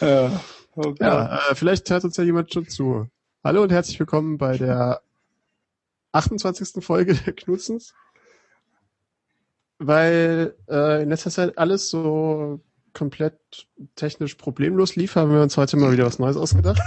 [0.00, 0.40] ja,
[0.74, 0.96] okay.
[1.00, 3.08] Ja, äh, vielleicht hört uns ja jemand schon zu.
[3.44, 5.00] Hallo und herzlich willkommen bei der
[6.12, 6.84] 28.
[6.84, 7.94] Folge der Knutzens.
[9.78, 12.60] Weil äh, in letzter Zeit alles so
[12.92, 13.38] komplett
[13.94, 16.80] technisch problemlos lief, haben wir uns heute mal wieder was Neues ausgedacht.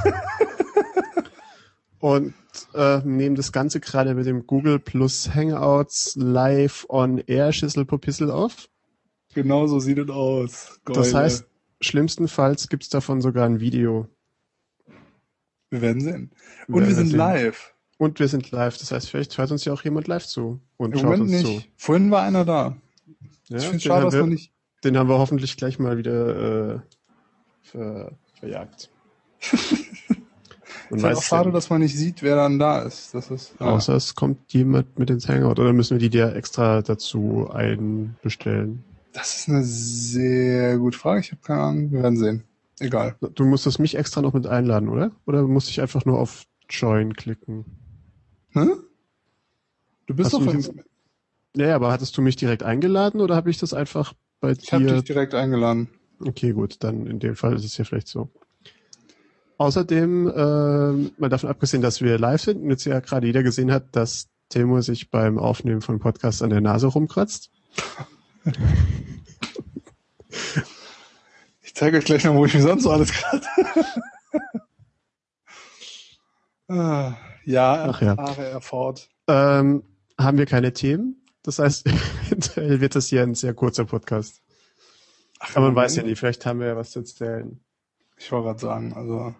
[1.99, 2.33] und
[2.73, 8.67] äh, nehmen das Ganze gerade mit dem Google Plus Hangouts live on Air Schüsselpopissel auf.
[9.33, 10.79] Genau so sieht es aus.
[10.85, 11.45] Geil, Das heißt,
[11.79, 14.07] schlimmstenfalls gibt's davon sogar ein Video.
[15.69, 16.31] wir werden sehen.
[16.67, 17.17] Wir Und wir werden sind sehen.
[17.17, 17.73] live.
[17.97, 18.77] Und wir sind live.
[18.77, 21.31] Das heißt, vielleicht hört uns ja auch jemand live zu und Im schaut Moment uns
[21.31, 21.45] nicht.
[21.45, 21.63] zu.
[21.77, 22.75] Vorhin war einer da.
[23.47, 24.51] Ja, ich finde den, es schade, haben dass wir wir, nicht.
[24.83, 26.79] den haben wir hoffentlich gleich mal wieder äh,
[27.61, 28.89] ver, verjagt.
[30.89, 33.13] Man Es ist auch schade, dass man nicht sieht, wer dann da ist.
[33.13, 33.53] Das ist.
[33.59, 33.67] Ja.
[33.67, 38.83] außer es kommt jemand mit ins Hangout oder müssen wir die dir extra dazu einbestellen?
[39.13, 41.19] Das ist eine sehr gute Frage.
[41.21, 41.91] Ich habe keine Ahnung.
[41.91, 42.43] Wir werden sehen.
[42.79, 43.15] Egal.
[43.35, 45.11] Du musstest mich extra noch mit einladen, oder?
[45.25, 47.65] Oder musste ich einfach nur auf Join klicken?
[48.51, 48.71] Hm?
[50.07, 50.53] Du bist Hast du doch.
[50.53, 50.83] mich- in-
[51.55, 54.71] Ja, ja, aber hattest du mich direkt eingeladen oder habe ich das einfach bei Ich
[54.73, 54.93] habe dir?
[54.95, 55.89] dich direkt eingeladen.
[56.23, 58.29] Okay, gut, dann in dem Fall ist es ja vielleicht so.
[59.57, 63.71] Außerdem, äh, mal davon abgesehen, dass wir live sind und jetzt ja gerade jeder gesehen
[63.71, 67.51] hat, dass Timo sich beim Aufnehmen von Podcasts an der Nase rumkratzt.
[71.63, 73.45] Ich zeige euch gleich noch, wo ich mich sonst so alles gerade.
[76.67, 77.13] ah,
[77.45, 78.59] ja, Ach ja.
[78.59, 79.09] fort.
[79.27, 79.83] Ähm,
[80.17, 81.25] haben wir keine Themen.
[81.43, 81.87] Das heißt,
[82.27, 84.41] eventuell wird das hier ein sehr kurzer Podcast.
[85.39, 87.59] Ach, Aber man weiß ja nie, vielleicht haben wir ja was zu erzählen.
[88.17, 89.33] Ich wollte gerade sagen, also,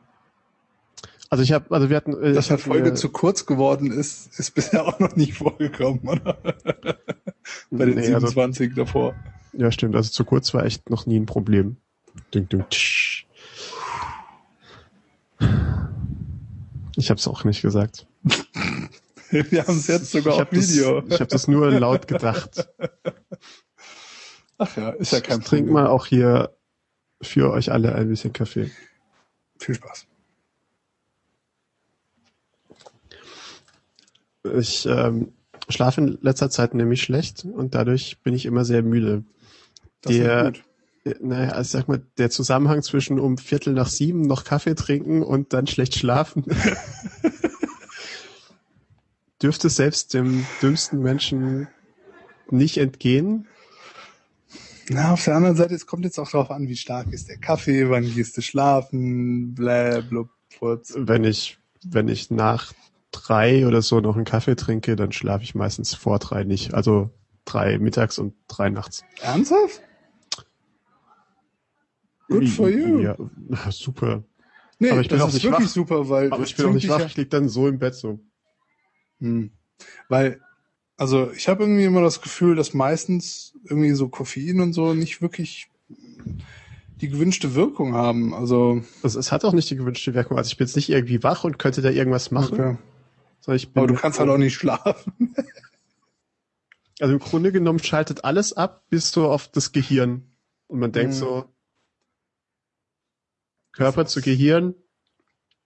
[1.29, 4.39] Also ich habe, also wir hatten, äh, dass eine Folge mir- zu kurz geworden ist,
[4.39, 6.37] ist bisher auch noch nicht vorgekommen, oder?
[7.69, 9.15] Bei den Nee, also- 27 davor.
[9.53, 9.95] Ja, stimmt.
[9.95, 11.77] Also zu kurz war echt noch nie ein Problem.
[12.33, 13.25] Ding, ding, tsch.
[16.95, 18.05] Ich habe es auch nicht gesagt.
[19.29, 21.03] Wir haben es jetzt sogar ich auf hab das, Video.
[21.07, 22.67] Ich habe das nur laut gedacht.
[24.57, 25.73] Ach ja, ist ja kein ich trink Problem.
[25.73, 26.55] mal auch hier
[27.21, 28.69] für euch alle ein bisschen Kaffee.
[29.57, 30.05] Viel Spaß.
[34.55, 35.33] Ich ähm,
[35.71, 39.23] schlafe in letzter Zeit nämlich schlecht und dadurch bin ich immer sehr müde.
[40.01, 40.47] Das Der-.
[41.03, 45.23] Äh, Naja, also sag mal, der Zusammenhang zwischen um Viertel nach sieben noch Kaffee trinken
[45.23, 46.45] und dann schlecht schlafen
[49.41, 51.67] dürfte selbst dem dümmsten Menschen
[52.49, 53.47] nicht entgehen.
[54.89, 57.37] Na, auf der anderen Seite, es kommt jetzt auch darauf an, wie stark ist der
[57.37, 60.93] Kaffee, wann gehst du schlafen, blä, blub, furz.
[60.97, 62.73] Wenn ich, wenn ich nach
[63.11, 66.73] drei oder so noch einen Kaffee trinke, dann schlafe ich meistens vor drei nicht.
[66.73, 67.09] Also
[67.45, 69.03] drei mittags und drei nachts.
[69.21, 69.81] Ernsthaft?
[72.29, 72.99] Good for you.
[72.99, 73.15] Ja,
[73.71, 74.23] super.
[74.79, 75.73] Nee, Aber ich bin das auch ist nicht wirklich wach.
[75.73, 78.19] super, weil Aber ich bin auch nicht wach, ich lieg dann so im Bett so.
[79.19, 79.51] Hm.
[80.09, 80.39] Weil,
[80.97, 85.21] also ich habe irgendwie immer das Gefühl, dass meistens irgendwie so Koffein und so nicht
[85.21, 85.69] wirklich
[87.01, 88.33] die gewünschte Wirkung haben.
[88.33, 90.37] Also, Also es hat auch nicht die gewünschte Wirkung.
[90.37, 92.59] Also ich bin jetzt nicht irgendwie wach und könnte da irgendwas machen.
[92.59, 92.77] okay.
[93.41, 95.35] Sondern ich bin aber du kannst halt auch nicht schlafen.
[96.99, 100.35] Also im Grunde genommen schaltet alles ab, bis so auf das Gehirn.
[100.67, 101.17] Und man denkt Mhm.
[101.17, 101.45] so,
[103.71, 104.75] Körper zu Gehirn,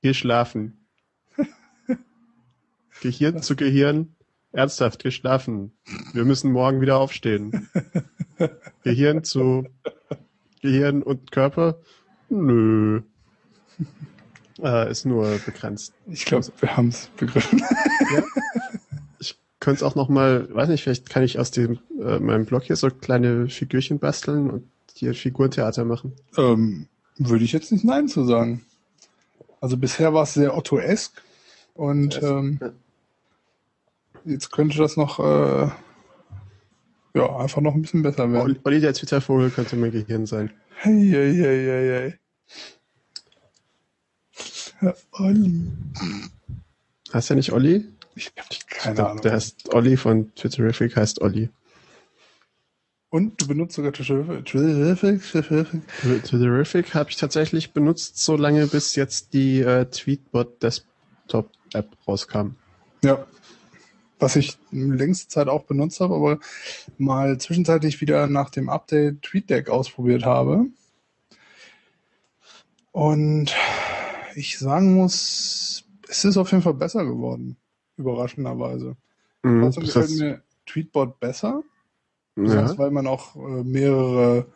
[0.02, 0.88] geh schlafen.
[3.02, 4.16] Gehirn zu Gehirn,
[4.53, 5.78] ernsthaft, geh schlafen.
[6.13, 7.69] Wir müssen morgen wieder aufstehen.
[8.84, 9.68] Gehirn zu
[10.62, 11.81] Gehirn und Körper,
[12.30, 13.02] nö.
[14.61, 15.93] Äh, ist nur begrenzt.
[16.07, 17.63] Ich glaube, wir haben es begriffen.
[19.19, 22.45] Ich könnte es auch noch mal, weiß nicht, vielleicht kann ich aus dem äh, meinem
[22.45, 26.13] Blog hier so kleine Figürchen basteln und hier Figurentheater machen.
[26.38, 28.63] ähm, würde ich jetzt nicht Nein zu sagen.
[29.61, 31.21] Also bisher war es sehr Otto-esk
[31.73, 32.38] und Ja.
[32.39, 32.59] ähm,
[34.25, 35.69] jetzt könnte das noch äh,
[37.15, 38.59] ja einfach noch ein bisschen besser werden.
[38.63, 40.51] Olli, der Twittervogel könnte mein Gehirn sein.
[40.75, 42.13] Hey, hey, hey, hey, hey.
[44.77, 45.72] Herr Olli.
[47.13, 47.86] Heißt der nicht Olli?
[48.16, 49.22] Ich habe keine glaub, Ahnung.
[49.22, 51.50] Der heißt Olli von Twitterific heißt Olli.
[53.10, 54.45] Und du benutzt sogar Terrific.
[56.24, 62.56] Twitterific habe ich tatsächlich benutzt, so lange bis jetzt die äh, Tweetbot Desktop App rauskam.
[63.04, 63.25] Ja.
[64.19, 66.39] Was ich längste Zeit auch benutzt habe, aber
[66.98, 70.66] mal zwischenzeitlich wieder nach dem Update TweetDeck ausprobiert habe.
[72.92, 73.54] Und
[74.35, 77.57] ich sagen muss, es ist auf jeden Fall besser geworden.
[77.97, 78.95] Überraschenderweise.
[79.43, 81.63] Mhm, das gefällt heißt, mir Tweetbot besser.
[82.35, 84.47] ja, Besonders weil man auch äh, mehrere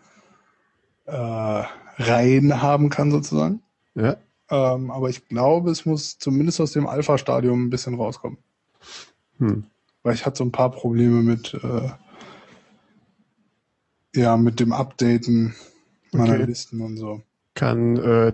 [1.06, 1.64] äh,
[1.98, 3.62] Reihen haben kann sozusagen.
[3.96, 4.18] Ja.
[4.50, 8.40] Ähm, aber ich glaube, es muss zumindest aus dem Alpha-Stadium ein bisschen rauskommen.
[9.38, 9.66] Hm.
[10.04, 11.90] Weil ich hatte so ein paar Probleme mit, äh,
[14.16, 15.56] ja, mit dem Updaten
[16.12, 16.44] meiner Okay.
[16.46, 17.22] Listen und so.
[17.54, 18.34] Kann äh,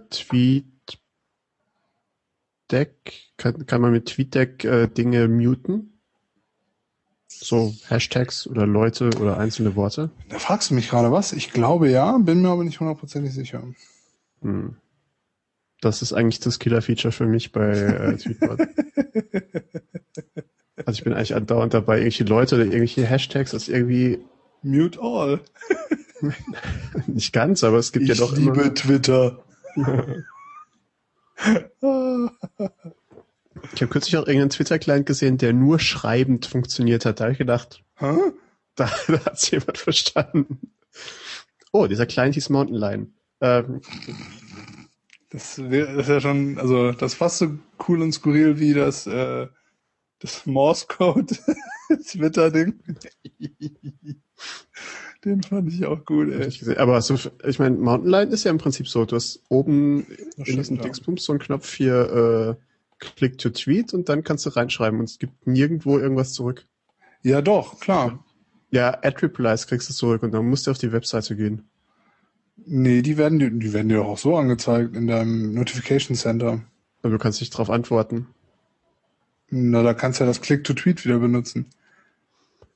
[2.68, 6.00] TweetDeck, kann, kann man mit TweetDeck äh, Dinge muten?
[7.28, 10.10] So Hashtags oder Leute oder einzelne Worte?
[10.30, 11.34] Da fragst du mich gerade was?
[11.34, 13.64] Ich glaube ja, bin mir aber nicht hundertprozentig sicher.
[14.42, 14.78] Hm.
[15.82, 18.60] Das ist eigentlich das Killer-Feature für mich bei äh, Tweetbot.
[20.86, 24.20] also ich bin eigentlich andauernd dabei, irgendwelche Leute oder irgendwelche Hashtags, das irgendwie
[24.64, 25.42] Mute all.
[27.08, 28.74] nicht ganz, aber es gibt ich ja doch liebe immer.
[28.74, 29.44] Twitter.
[33.74, 37.20] Ich habe kürzlich auch irgendeinen Twitter-Client gesehen, der nur schreibend funktioniert hat.
[37.20, 38.14] Da habe ich gedacht, Hä?
[38.76, 40.72] da, da hat jemand verstanden.
[41.72, 43.14] Oh, dieser Client hieß Mountain Lion.
[43.42, 43.82] Ähm,
[45.30, 47.58] Das, wär, das ist ja schon, also das ist fast so
[47.88, 49.48] cool und skurril wie das, äh,
[50.20, 51.36] das Morse-Code
[52.10, 52.80] Twitter-Ding.
[55.26, 56.48] Den fand ich auch gut, ey.
[56.48, 56.80] ich.
[56.80, 59.06] Aber so, ich meine, Mountain Lion ist ja im Prinzip so.
[59.06, 60.06] Du hast oben
[60.38, 60.78] Das in diesem.
[60.78, 62.64] Dingsbums so einen Knopf hier, äh,
[63.00, 66.66] Click to Tweet und dann kannst du reinschreiben und es gibt nirgendwo irgendwas zurück.
[67.24, 68.24] Ja, doch, klar.
[68.70, 71.64] Ja, Ad Replies kriegst du zurück und dann musst du auf die Webseite gehen.
[72.66, 76.62] Nee, die werden dir, die werden dir auch so angezeigt in deinem Notification Center.
[77.02, 78.28] Aber du kannst nicht drauf antworten.
[79.50, 81.68] Na, da kannst du ja das Click-to-Tweet wieder benutzen.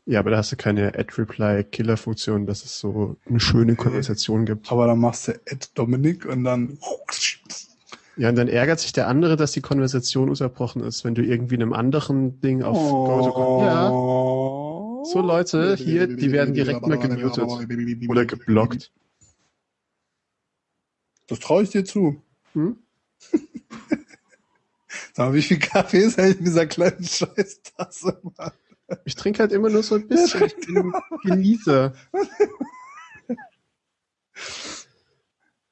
[0.09, 4.71] Ja, aber da hast du keine Ad-Reply-Killer-Funktion, dass es so eine schöne Konversation gibt.
[4.71, 6.79] Aber dann machst du Add Dominik und dann.
[8.17, 11.53] Ja, und dann ärgert sich der andere, dass die Konversation unterbrochen ist, wenn du irgendwie
[11.53, 13.91] in einem anderen Ding auf Go Ja,
[15.05, 17.47] so Leute hier, die werden direkt mal gemutet
[18.07, 18.91] oder geblockt.
[21.27, 22.19] Das traue ich dir zu.
[22.53, 22.77] Hm?
[25.13, 28.51] Sag mal, wie viel Kaffee ist eigentlich in dieser kleinen Scheißtasse, Mann?
[29.05, 30.45] Ich trinke halt immer nur so ein bisschen.
[30.45, 30.93] Ich bin
[31.23, 31.93] Genießer.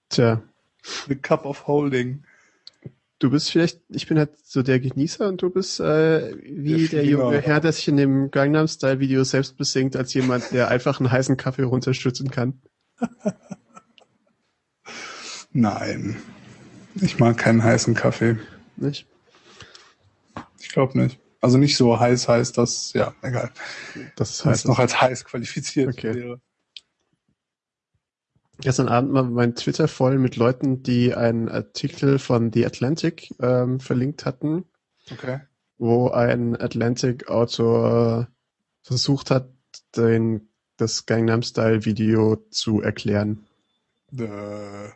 [0.10, 0.42] Tja,
[1.08, 2.24] The Cup of Holding.
[3.20, 7.02] du bist vielleicht, ich bin halt so der Genießer und du bist äh, wie Der
[7.02, 7.42] der junge.
[7.42, 11.12] Herr, der sich in dem Gangnam Style Video selbst besingt, als jemand, der einfach einen
[11.12, 12.62] heißen Kaffee runterstützen kann.
[15.52, 16.18] Nein.
[16.96, 18.38] Ich mag keinen heißen Kaffee.
[18.76, 19.08] Nicht?
[20.60, 21.20] Ich glaube nicht.
[21.42, 23.52] Also nicht so heiß heiß, dass, ja, egal.
[24.16, 24.66] Das ist Das heiß.
[24.66, 26.14] noch als heiß qualifiziert Okay.
[26.16, 26.42] wäre.
[28.60, 33.80] Gestern Abend war mein Twitter voll mit Leuten, die einen Artikel von The Atlantic ähm,
[33.80, 34.66] verlinkt hatten,
[35.12, 35.40] Okay.
[35.78, 38.28] wo ein Atlantic-Autor
[38.82, 39.50] versucht hat,
[39.96, 43.46] den, das Gangnam Style Video zu erklären.
[44.18, 44.90] Äh,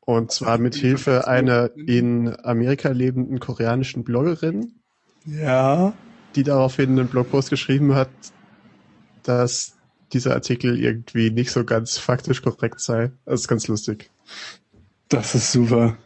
[0.00, 4.82] Und zwar mit Hilfe einer in Amerika lebenden koreanischen Bloggerin,
[5.26, 5.92] ja.
[6.34, 8.10] die daraufhin einen Blogpost geschrieben hat,
[9.22, 9.76] dass
[10.12, 13.10] dieser Artikel irgendwie nicht so ganz faktisch korrekt sei.
[13.24, 14.10] Das ist ganz lustig.
[15.08, 15.96] Das ist super.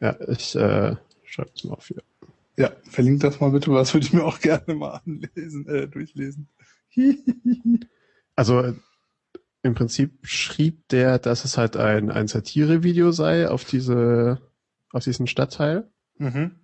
[0.00, 2.02] Ja, ich äh, schreibe es mal auf hier.
[2.56, 6.48] Ja, verlinkt das mal bitte, was würde ich mir auch gerne mal anlesen, äh, durchlesen.
[8.38, 8.74] Also
[9.62, 14.42] im Prinzip schrieb der, dass es halt ein, ein Satire-Video sei auf diese,
[14.92, 16.56] auf diesen Stadtteil mhm.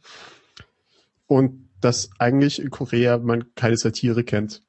[1.26, 4.62] und dass eigentlich in Korea man keine Satire kennt.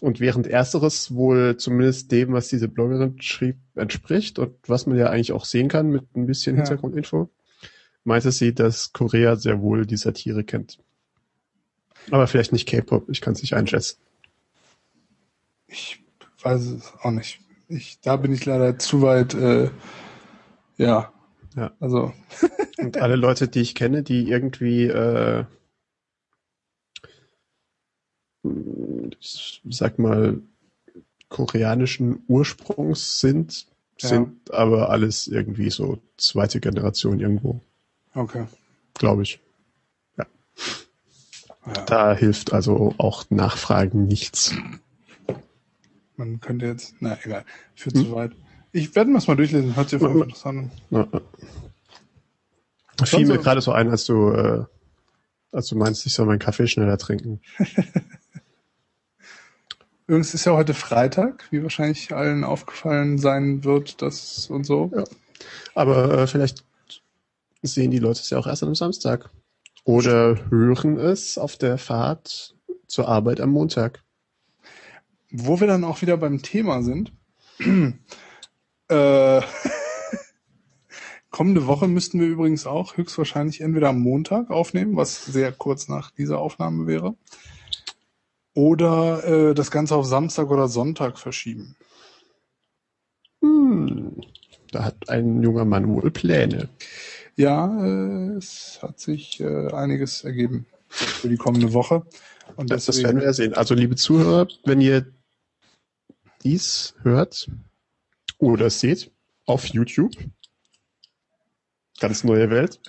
[0.00, 5.10] Und während ersteres wohl zumindest dem, was diese Bloggerin schrieb, entspricht und was man ja
[5.10, 6.62] eigentlich auch sehen kann mit ein bisschen Ja.
[6.62, 7.30] Hintergrundinfo,
[8.02, 10.78] meinte sie, dass Korea sehr wohl die Satire kennt.
[12.10, 13.98] Aber vielleicht nicht K-Pop, ich kann es nicht einschätzen.
[15.68, 16.02] Ich
[16.42, 17.40] weiß es auch nicht.
[17.68, 19.70] Ich, da bin ich leider zu weit, äh,
[20.76, 21.11] ja.
[21.56, 21.70] Ja.
[21.80, 22.12] Also,
[22.78, 25.44] Und alle Leute, die ich kenne, die irgendwie, äh,
[29.20, 30.40] ich sag mal,
[31.28, 33.66] koreanischen Ursprungs sind,
[34.00, 34.08] Ja.
[34.08, 37.60] sind aber alles irgendwie so zweite Generation irgendwo,
[38.14, 38.46] okay.
[38.94, 39.38] glaube ich.
[40.16, 40.26] Ja,
[41.86, 44.54] Da hilft also auch Nachfragen nichts.
[46.16, 47.44] man könnte jetzt, na egal,
[47.76, 48.04] führt Hm.
[48.06, 48.32] zu weit.
[48.72, 51.10] Ich werde mir das mal durchlesen, hört sich auf jeden Fall interessant an.
[53.00, 53.06] Ja.
[53.06, 54.64] Fiel mir gerade so ein, als du, äh,
[55.50, 57.40] als du meinst, ich soll meinen Kaffee schneller trinken.
[60.06, 64.90] Übrigens ist ja heute Freitag, wie wahrscheinlich allen aufgefallen sein wird, das und so.
[64.94, 65.04] Ja.
[65.74, 66.64] Aber äh, vielleicht
[67.62, 69.30] sehen die Leute es ja auch erst einem Samstag.
[69.84, 72.54] Oder hören es auf der Fahrt
[72.86, 74.02] zur Arbeit am Montag.
[75.30, 77.12] Wo wir dann auch wieder beim Thema sind.
[78.88, 79.40] Äh,
[81.30, 86.10] kommende Woche müssten wir übrigens auch höchstwahrscheinlich entweder am Montag aufnehmen, was sehr kurz nach
[86.10, 87.14] dieser Aufnahme wäre,
[88.54, 91.76] oder äh, das Ganze auf Samstag oder Sonntag verschieben.
[93.40, 94.20] Hm,
[94.70, 96.68] da hat ein junger Mann wohl Pläne.
[97.36, 102.04] Ja, äh, es hat sich äh, einiges ergeben für die kommende Woche.
[102.56, 103.54] Und Das, das deswegen- werden wir ja sehen.
[103.54, 105.06] Also, liebe Zuhörer, wenn ihr
[106.44, 107.48] dies hört
[108.42, 109.12] oder seht
[109.46, 110.16] auf YouTube,
[112.00, 112.80] ganz neue Welt,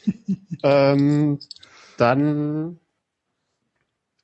[0.62, 1.40] ähm,
[1.98, 2.78] dann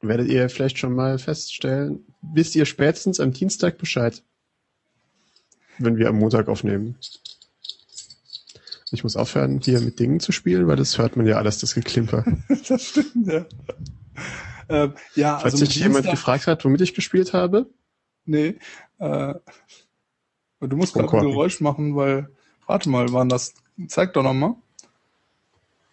[0.01, 4.23] werdet ihr vielleicht schon mal feststellen, wisst ihr spätestens am Dienstag Bescheid,
[5.79, 6.97] wenn wir am Montag aufnehmen.
[8.93, 11.75] Ich muss aufhören, hier mit Dingen zu spielen, weil das hört man ja alles, das
[11.75, 12.25] Geklimper.
[12.69, 13.47] das stimmt, ja.
[14.69, 17.69] Ähm, ja, Falls also sich jemand Dienstag, gefragt hat, womit ich gespielt habe,
[18.25, 18.59] nee,
[18.99, 19.35] äh,
[20.69, 21.31] du musst gerade ein.
[21.31, 22.29] Geräusch machen, weil,
[22.67, 23.55] warte mal, waren das,
[23.89, 24.55] zeig doch nochmal.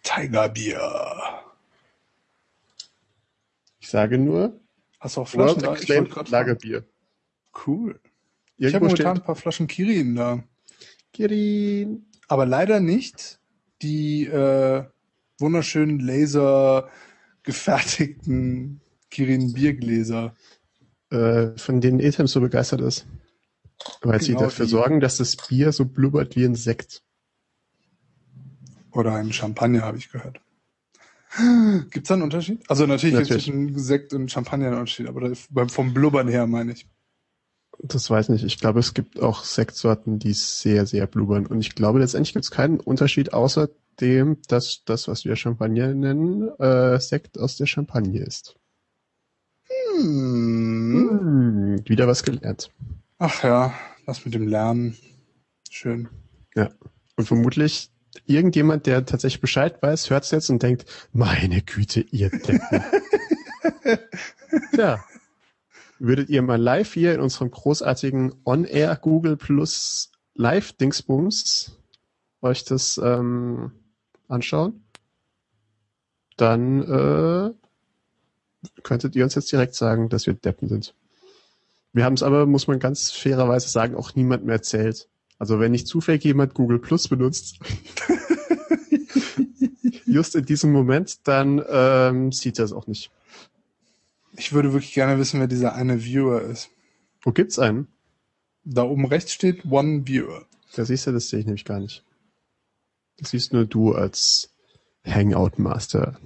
[0.02, 0.80] Tiger Bier.
[3.80, 4.60] ich sage nur,
[5.00, 6.22] Hast du auch Flaschen World da?
[6.22, 6.84] Ich Lagerbier.
[7.66, 8.00] Cool.
[8.56, 10.42] Ich habe momentan steht ein paar Flaschen Kirin da.
[11.12, 12.06] Kirin.
[12.26, 13.38] Aber leider nicht
[13.80, 14.84] die äh,
[15.38, 16.88] wunderschönen Laser
[17.44, 20.34] gefertigten Kirin Biergläser.
[21.10, 23.06] Äh, von denen Ethem so begeistert ist.
[24.02, 24.70] Weil sie Genau dafür die.
[24.70, 27.02] sorgen, dass das Bier so blubbert wie ein Sekt.
[28.92, 30.40] Oder ein Champagner, habe ich gehört.
[31.90, 32.62] Gibt's da einen Unterschied?
[32.68, 33.44] Also natürlich, gibt es Natürlich.
[33.44, 35.34] zwischen Sekt und Champagner einen Unterschied, aber
[35.68, 36.88] vom Blubbern her meine ich.
[37.80, 38.44] Das weiß nicht.
[38.44, 41.46] Ich glaube, es gibt auch Sektsorten, die sehr, sehr blubbern.
[41.46, 43.68] Und ich glaube, letztendlich gibt es keinen Unterschied, außer
[44.00, 48.56] dem, dass das, was wir Champagner nennen, äh, Sekt aus der Champagne ist.
[49.68, 51.08] Hm.
[51.20, 52.70] Hm, wieder was gelernt.
[53.18, 53.74] Ach ja,
[54.06, 54.96] das mit dem Lernen.
[55.68, 56.08] Schön.
[56.54, 56.70] Ja.
[57.16, 57.90] Und vermutlich
[58.26, 62.84] irgendjemand, der tatsächlich Bescheid weiß, hört es jetzt und denkt, meine Güte, ihr Deppen.
[64.72, 65.04] Tja.
[65.98, 71.76] Würdet ihr mal live hier in unserem großartigen On-Air Google Plus Live-Dingsbums
[72.40, 73.72] euch das ähm,
[74.28, 74.84] anschauen?
[76.36, 77.52] Dann äh,
[78.84, 80.94] könntet ihr uns jetzt direkt sagen, dass wir Deppen sind.
[81.92, 85.08] Wir haben es aber, muss man ganz fairerweise sagen, auch niemandem erzählt.
[85.38, 87.58] Also wenn nicht zufällig jemand Google Plus benutzt,
[90.06, 93.10] just in diesem Moment, dann ähm, sieht er es auch nicht.
[94.32, 96.70] Ich würde wirklich gerne wissen, wer dieser eine Viewer ist.
[97.20, 97.88] Wo gibt's einen?
[98.64, 100.46] Da oben rechts steht One Viewer.
[100.74, 102.04] Da siehst du, das sehe ich nämlich gar nicht.
[103.18, 104.54] Das siehst nur du als
[105.04, 106.18] Hangout Master.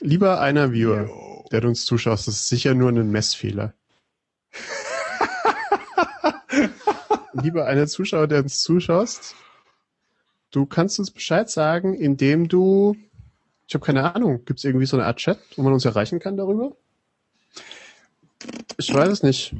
[0.00, 1.44] Lieber einer Viewer, Yo.
[1.50, 3.74] der du uns zuschaust, das ist sicher nur ein Messfehler.
[7.42, 9.34] Lieber einer Zuschauer, der uns zuschaust,
[10.50, 12.96] du kannst uns Bescheid sagen, indem du,
[13.66, 16.18] ich habe keine Ahnung, gibt es irgendwie so eine Art Chat, wo man uns erreichen
[16.18, 16.76] kann darüber?
[18.76, 19.54] Ich weiß es nicht.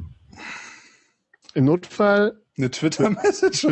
[1.53, 3.67] Im Notfall Eine Twitter-Message?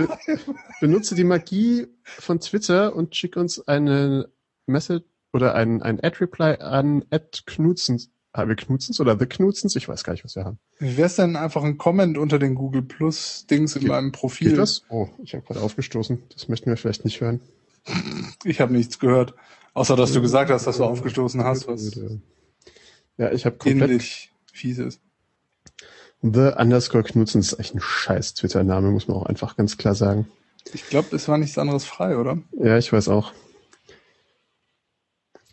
[0.80, 4.30] benutze die Magie von Twitter und schick uns eine
[4.66, 8.10] Message oder ein, ein Ad-Reply an Ad Knutzens.
[8.34, 9.75] Haben wir Knutzens oder The Knutzens?
[9.75, 10.60] Ich weiß gar nicht, was wir haben.
[10.79, 14.50] Wie wär's denn einfach ein Comment unter den Google Plus Dings in Geht- meinem Profil?
[14.50, 14.84] Geht das?
[14.89, 16.22] Oh, ich habe gerade aufgestoßen.
[16.34, 17.39] Das möchten wir vielleicht nicht hören.
[18.43, 19.34] Ich habe nichts gehört.
[19.74, 22.00] Außer, dass du gesagt hast, dass du aufgestoßen hast, was
[23.17, 25.00] Ja, ich habe komplett ähnlich fies ist.
[26.22, 30.27] The underscore Knutzens ist echt ein scheiß Twitter-Name, muss man auch einfach ganz klar sagen.
[30.74, 32.39] Ich glaube, es war nichts anderes frei, oder?
[32.60, 33.31] Ja, ich weiß auch.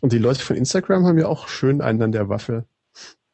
[0.01, 2.65] Und die Leute von Instagram haben ja auch schön einen an der Waffe.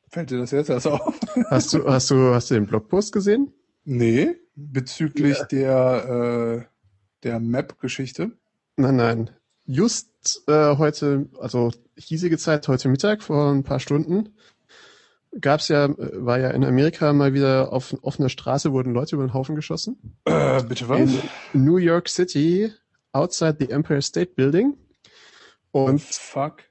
[0.10, 1.20] Fällt dir das jetzt erst auf?
[1.50, 3.54] Hast du, hast du, hast du den Blogpost gesehen?
[3.86, 6.66] Nee, bezüglich der, äh,
[7.24, 8.32] der Map-Geschichte.
[8.76, 9.30] Nein, nein.
[9.66, 14.36] Just äh, heute, also hiesige Zeit, heute Mittag, vor ein paar Stunden,
[15.40, 19.34] gab's ja, war ja in Amerika mal wieder auf offener Straße, wurden Leute über den
[19.34, 20.18] Haufen geschossen.
[20.26, 21.00] Äh, bitte was?
[21.00, 21.22] In
[21.54, 22.72] New York City,
[23.14, 24.76] outside the Empire State Building.
[25.72, 26.64] Und Fuck.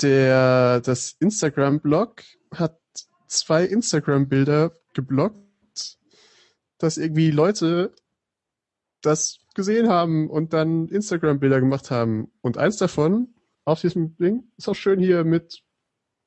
[0.00, 2.22] der, das Instagram-Blog
[2.54, 2.78] hat
[3.26, 5.98] zwei Instagram-Bilder geblockt,
[6.78, 7.94] dass irgendwie Leute
[9.00, 12.30] das gesehen haben und dann Instagram-Bilder gemacht haben.
[12.40, 15.62] Und eins davon auf diesem Ding ist auch schön hier mit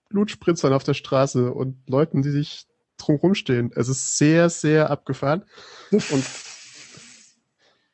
[0.09, 2.65] Blutspritzern auf der Straße und Leuten, die sich
[2.97, 3.71] drumherum stehen.
[3.75, 5.43] Es ist sehr, sehr abgefahren.
[5.91, 6.25] Und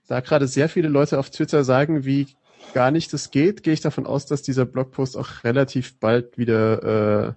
[0.08, 2.28] da gerade sehr viele Leute auf Twitter sagen, wie
[2.74, 7.28] gar nicht das geht, gehe ich davon aus, dass dieser Blogpost auch relativ bald wieder
[7.28, 7.34] äh.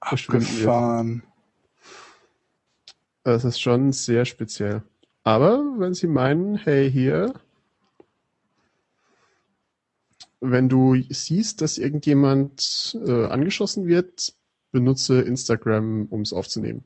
[0.00, 1.22] Abgefahren.
[3.22, 4.82] Das ist schon sehr speziell.
[5.24, 7.34] Aber wenn Sie meinen, hey, hier,
[10.40, 14.32] wenn du siehst, dass irgendjemand äh, angeschossen wird,
[14.72, 16.84] benutze Instagram, um es aufzunehmen.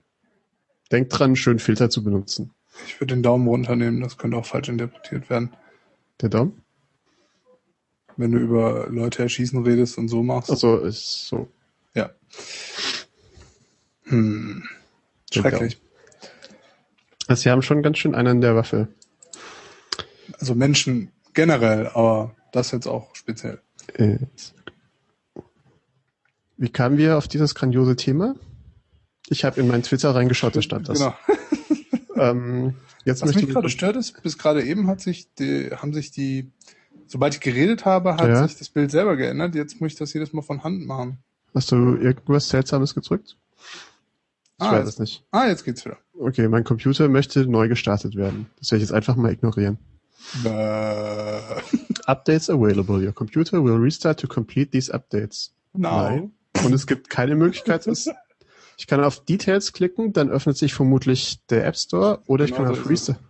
[0.91, 2.53] Denk dran, schön Filter zu benutzen.
[2.87, 5.55] Ich würde den Daumen runternehmen, das könnte auch falsch interpretiert werden.
[6.21, 6.64] Der Daumen?
[8.17, 10.51] Wenn du über Leute erschießen redest und so machst.
[10.51, 11.49] Also ist so.
[11.95, 12.11] Ja.
[14.05, 14.63] Hm.
[15.33, 15.81] Schrecklich.
[17.27, 18.89] Also sie haben schon ganz schön einen der Waffe.
[20.39, 23.61] Also Menschen generell, aber das jetzt auch speziell.
[26.57, 28.37] Wie kamen wir auf dieses grandiose Thema?
[29.29, 30.99] Ich habe in meinen Twitter reingeschaut, da stand das.
[30.99, 31.15] Genau.
[32.17, 35.93] Ähm, jetzt Was mich ich gerade stört ist, bis gerade eben hat sich die, haben
[35.93, 36.53] sich die,
[37.07, 38.47] sobald ich geredet habe, hat Ja.
[38.47, 39.55] sich das Bild selber geändert.
[39.55, 41.19] Jetzt muss ich das jedes Mal von Hand machen.
[41.55, 43.37] Hast du irgendwas Seltsames gedrückt?
[44.59, 45.25] Ich Ah, weiß es nicht.
[45.31, 45.99] Ah, jetzt geht's wieder.
[46.19, 48.47] Okay, mein Computer möchte neu gestartet werden.
[48.59, 49.79] Das werde ich jetzt einfach mal ignorieren.
[50.45, 50.49] Äh,
[52.07, 53.05] Updates available.
[53.05, 55.53] Your computer will restart to complete these updates.
[55.73, 56.31] no.
[56.65, 58.09] Und es gibt keine Möglichkeit, es.
[58.77, 62.65] Ich kann auf Details klicken, dann öffnet sich vermutlich der App Store oder ich Genau
[62.65, 62.91] kann so auf.
[62.91, 63.21] Restart.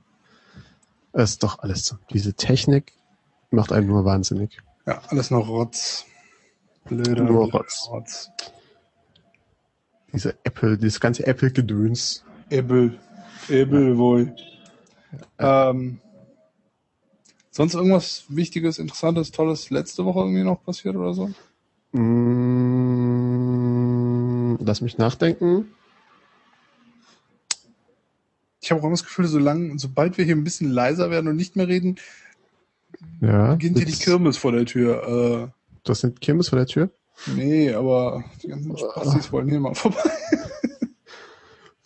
[1.13, 1.97] Es ist doch alles so.
[2.15, 2.95] Diese Technik
[3.51, 4.61] macht einen nur wahnsinnig.
[4.87, 6.05] Ja, alles noch Rotz.
[6.85, 8.31] Blöder Nur blöder Rotz.
[10.13, 12.25] Diese Apple, dieses ganze Apple-Gedöns.
[12.51, 12.99] Ebel.
[13.49, 14.37] Ebel wohl.
[15.39, 16.01] Ähm,
[17.51, 21.31] sonst irgendwas Wichtiges, Interessantes, Tolles letzte Woche irgendwie noch passiert oder so?
[21.93, 23.25] Mm,
[24.61, 25.69] lass mich nachdenken.
[28.61, 31.37] Ich habe auch immer das Gefühl, solange, sobald wir hier ein bisschen leiser werden und
[31.37, 31.97] nicht mehr reden,
[33.21, 33.53] Ja.
[33.53, 35.53] beginnt hier die Kirmes vor der Tür.
[35.85, 36.91] Das sind Kirmes vor der Tür.
[37.27, 40.01] Äh, nee, aber die ganzen Spastis wollen hier mal vorbei.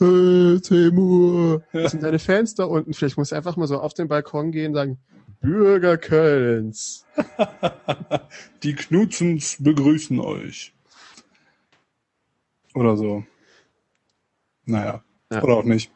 [0.01, 1.65] Hey, Timur.
[1.73, 2.95] Das sind deine Fans da unten.
[2.95, 4.99] Vielleicht muss ich einfach mal so auf den Balkon gehen und sagen,
[5.41, 7.05] Bürger Kölns.
[8.63, 10.73] Die Knutzens begrüßen euch.
[12.75, 13.25] Oder so.
[14.67, 15.03] Naja.
[15.33, 15.43] Ja.
[15.43, 15.91] Oder auch nicht.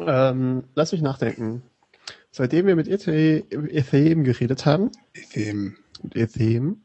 [0.00, 1.62] Ähm, lass mich nachdenken.
[2.30, 6.82] Seitdem wir mit Ethe- Ethem geredet haben, mit Ethem, Dem.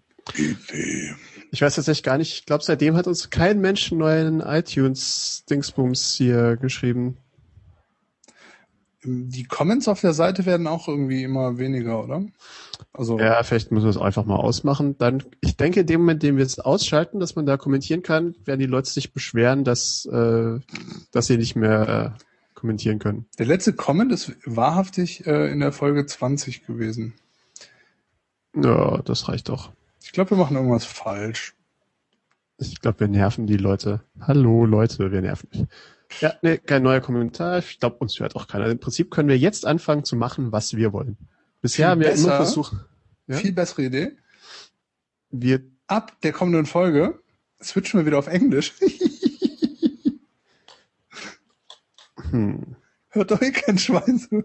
[1.51, 6.13] ich weiß tatsächlich gar nicht, ich glaube, seitdem hat uns kein Mensch einen neuen iTunes-Dingsbums
[6.15, 7.17] hier geschrieben.
[9.05, 12.25] Die Comments auf der Seite werden auch irgendwie immer weniger, oder?
[12.93, 14.97] Also, Ja, vielleicht müssen wir es einfach mal ausmachen.
[14.97, 18.01] Dann, ich denke, in dem Moment, in dem wir es ausschalten, dass man da kommentieren
[18.01, 20.59] kann, werden die Leute sich beschweren, dass, äh,
[21.11, 22.23] dass sie nicht mehr äh,
[22.63, 23.25] kommentieren können.
[23.37, 27.13] der letzte Comment ist wahrhaftig äh, in der Folge 20 gewesen.
[28.55, 29.73] Ja, das reicht doch.
[30.01, 31.55] Ich glaube, wir machen irgendwas falsch.
[32.59, 34.01] Ich glaube, wir nerven die Leute.
[34.21, 35.67] Hallo Leute, wir nerven.
[36.21, 37.57] Ja, nee, kein neuer Kommentar.
[37.57, 38.67] Ich glaube, uns hört auch keiner.
[38.67, 41.17] Im Prinzip können wir jetzt anfangen zu machen, was wir wollen.
[41.61, 42.77] Bisher Viel haben wir immer versucht,
[43.27, 43.35] Ja?
[43.35, 44.11] Viel bessere Idee.
[45.31, 47.19] wir, Ab der kommenden Folge
[47.61, 48.73] switchen wir wieder auf Englisch.
[52.33, 52.75] hm.
[53.09, 54.43] Hört doch eh kein Schwein zu.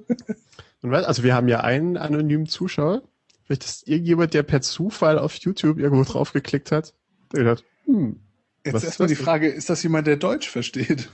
[0.83, 3.03] Also wir haben ja einen anonymen Zuschauer.
[3.45, 6.93] Vielleicht ist irgendjemand, der per Zufall auf YouTube irgendwo draufgeklickt hat.
[7.33, 8.21] Der gedacht, hm.
[8.65, 9.15] Jetzt erstmal die?
[9.15, 11.09] Frage, ist das jemand, der Deutsch versteht?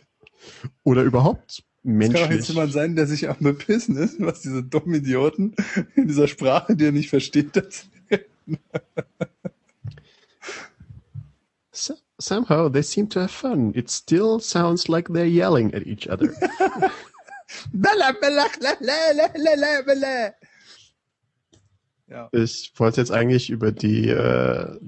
[0.84, 2.48] Oder überhaupt Das kann doch jetzt menschlich.
[2.50, 5.56] jemand sein, der sich am bepissen ist, was diese dummen Idioten
[5.96, 7.88] in dieser Sprache, die er nicht versteht, das.
[12.20, 13.72] So, somehow they seem to have fun.
[13.74, 16.34] It still sounds like they're yelling at each other.
[17.72, 20.34] Bella, bella, la, la, la, la, la, bella.
[22.08, 22.28] Ja.
[22.32, 24.78] Ich wollte jetzt eigentlich über die äh,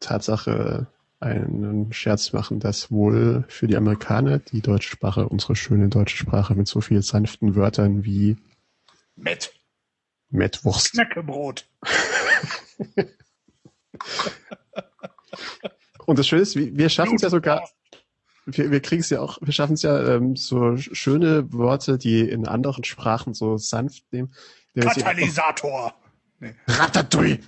[0.00, 0.86] Tatsache
[1.20, 6.54] einen Scherz machen, dass wohl für die Amerikaner die deutsche Sprache, unsere schöne deutsche Sprache
[6.54, 8.36] mit so vielen sanften Wörtern wie
[9.16, 9.52] Met
[10.30, 11.66] Mettwurst, Knäckebrot.
[16.08, 17.68] Und das Schöne ist, wir schaffen es ja sogar,
[18.46, 21.98] wir, wir kriegen es ja auch, wir schaffen es ja, ähm, so sch- schöne Worte,
[21.98, 24.32] die in anderen Sprachen so sanft nehmen.
[24.74, 25.94] Katalysator.
[26.40, 26.54] Nee.
[26.66, 27.40] Ratatouille.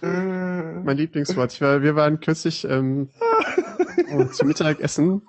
[0.00, 1.52] Mein Lieblingswort.
[1.52, 3.10] Ich war, wir waren kürzlich ähm,
[4.32, 5.22] zum Mittagessen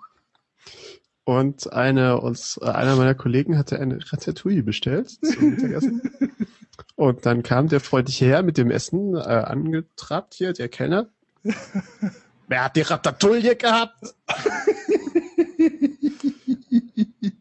[1.24, 6.02] und eine uns, äh, einer meiner Kollegen hatte eine Ratatouille bestellt zum Mittagessen.
[6.96, 11.08] Und dann kam der freundliche Herr mit dem Essen äh, angetrabt hier, der Kellner.
[12.48, 14.14] Wer hat die Ratatouille gehabt?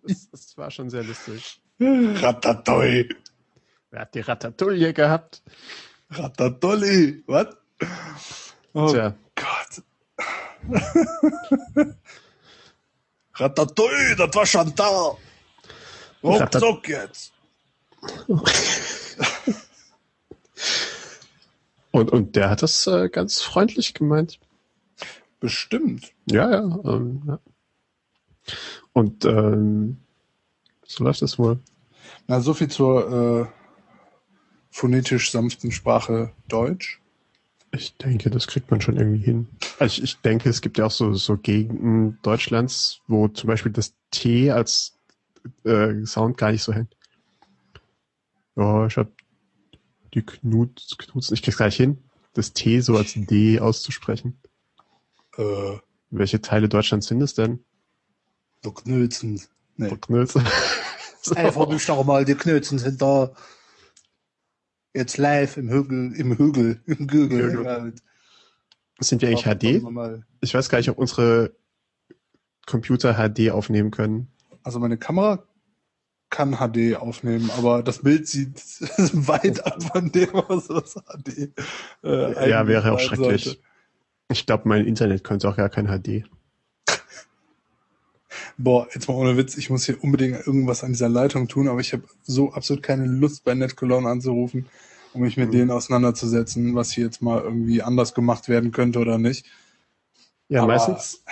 [0.06, 1.60] Das, das war schon sehr lustig.
[1.80, 3.08] Ratatouille.
[3.90, 5.42] Wer hat die Ratatouille gehabt?
[6.10, 7.22] Ratatouille.
[7.26, 7.48] Was?
[8.72, 9.82] Oh Tja, Gott.
[13.34, 15.16] Ratatouille, das war Chantal.
[16.22, 17.32] Ruckzuck jetzt.
[21.92, 24.38] Und, und der hat das äh, ganz freundlich gemeint.
[25.40, 26.12] Bestimmt.
[26.30, 26.78] Ja, ja.
[26.84, 27.40] Ähm, ja.
[28.92, 29.98] Und ähm,
[30.86, 31.58] so läuft das wohl.
[32.26, 33.52] Na, so viel zur äh,
[34.70, 37.00] phonetisch sanften Sprache Deutsch.
[37.72, 39.48] Ich denke, das kriegt man schon irgendwie hin.
[39.78, 43.72] Also ich, ich denke, es gibt ja auch so, so Gegenden Deutschlands, wo zum Beispiel
[43.72, 44.98] das T als
[45.64, 46.96] äh, Sound gar nicht so hängt.
[48.56, 49.08] Ja, ich hab
[50.14, 51.98] die Knut, Knutzen, ich krieg's gleich hin,
[52.34, 54.40] das T so als D auszusprechen.
[55.36, 55.78] Äh,
[56.10, 57.64] Welche Teile Deutschlands sind es denn?
[58.62, 59.40] so Knölzen.
[59.76, 59.96] Nee.
[60.00, 60.44] Knülze.
[61.36, 63.32] Einfach nicht noch mal, die Knölzen sind da.
[64.92, 67.52] Jetzt live im Hügel, im Hügel, im Gügel.
[67.52, 67.66] Hügel.
[67.66, 68.02] Halt.
[68.98, 69.82] Sind wir eigentlich HD?
[69.82, 70.24] wir.
[70.40, 71.54] Ich weiß gar nicht, ob unsere
[72.66, 74.32] Computer HD aufnehmen können.
[74.62, 75.46] Also meine Kamera
[76.30, 78.56] kann HD aufnehmen, aber das Bild sieht
[79.28, 81.50] weit ab von dem, was das HD
[82.04, 83.44] äh, ja, wäre auch schrecklich.
[83.44, 83.58] sollte.
[84.28, 86.24] Ich glaube, mein Internet könnte auch gar kein HD.
[88.56, 91.80] Boah, jetzt mal ohne Witz, ich muss hier unbedingt irgendwas an dieser Leitung tun, aber
[91.80, 94.66] ich habe so absolut keine Lust, bei NetCologne anzurufen,
[95.14, 95.52] um mich mit Mhm.
[95.52, 99.46] denen auseinanderzusetzen, was hier jetzt mal irgendwie anders gemacht werden könnte oder nicht.
[100.48, 101.24] Ja, Aber- meistens,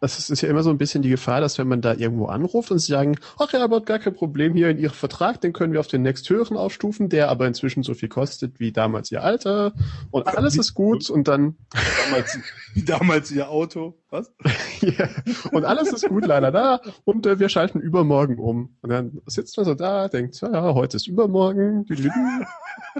[0.00, 2.26] das ist, ist ja immer so ein bisschen die Gefahr, dass wenn man da irgendwo
[2.26, 5.52] anruft und sie sagen, ach ja, aber gar kein Problem hier in Ihrem Vertrag, den
[5.52, 9.22] können wir auf den nächsthöheren aufstufen, der aber inzwischen so viel kostet wie damals Ihr
[9.22, 9.72] Alter
[10.10, 11.56] und alles ist gut und dann,
[12.04, 12.38] Damals,
[12.74, 13.98] wie damals ihr Auto.
[14.10, 14.32] Was?
[14.80, 15.08] ja,
[15.52, 18.76] und alles ist gut leider da und äh, wir schalten übermorgen um.
[18.82, 21.86] Und dann sitzt man so da, denkt, ja, ja, heute ist übermorgen.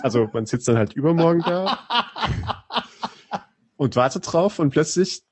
[0.02, 1.78] Also man sitzt dann halt übermorgen da
[3.76, 5.22] und wartet drauf und plötzlich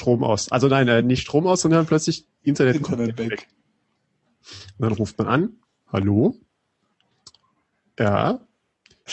[0.00, 0.50] Strom aus.
[0.50, 3.48] Also nein, äh, nicht Strom aus, sondern plötzlich Internet, Internet komplett weg.
[4.78, 5.52] Und dann ruft man an,
[5.92, 6.34] hallo?
[7.98, 8.40] Ja,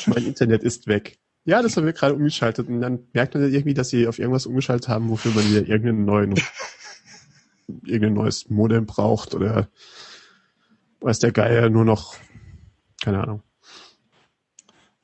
[0.05, 1.19] mein Internet ist weg.
[1.43, 2.69] Ja, das haben wir gerade umgeschaltet.
[2.69, 6.05] Und dann merkt man irgendwie, dass sie auf irgendwas umgeschaltet haben, wofür man wieder irgendeinen
[6.05, 6.35] neuen,
[7.83, 9.67] irgendein neues Modem braucht oder
[11.01, 12.15] weiß der Geier nur noch,
[13.01, 13.43] keine Ahnung.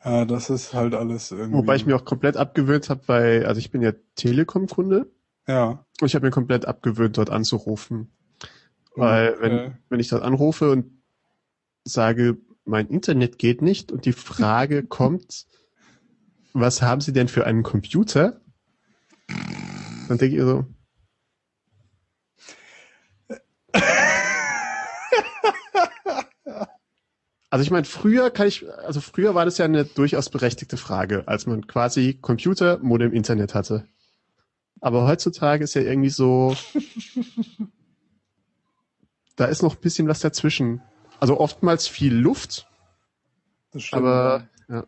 [0.05, 1.57] Ja, das ist halt alles irgendwie.
[1.57, 5.12] Wobei ich mir auch komplett abgewöhnt habe, bei, also ich bin ja Telekom-Kunde
[5.47, 5.85] Ja.
[5.99, 8.11] und ich habe mir komplett abgewöhnt, dort anzurufen.
[8.95, 11.01] Weil wenn, wenn ich dort anrufe und
[11.83, 15.45] sage, mein Internet geht nicht und die Frage kommt,
[16.53, 18.39] was haben Sie denn für einen Computer?
[20.07, 20.65] Dann denke ich so,
[27.49, 31.27] also ich meine, früher kann ich, also früher war das ja eine durchaus berechtigte Frage,
[31.27, 33.85] als man quasi Computer, Modem, Internet hatte.
[34.83, 36.53] Aber heutzutage ist ja irgendwie so,
[39.37, 40.81] da ist noch ein bisschen was dazwischen.
[41.21, 42.67] Also oftmals viel Luft,
[43.71, 44.01] Das stimmt.
[44.01, 44.83] aber ja.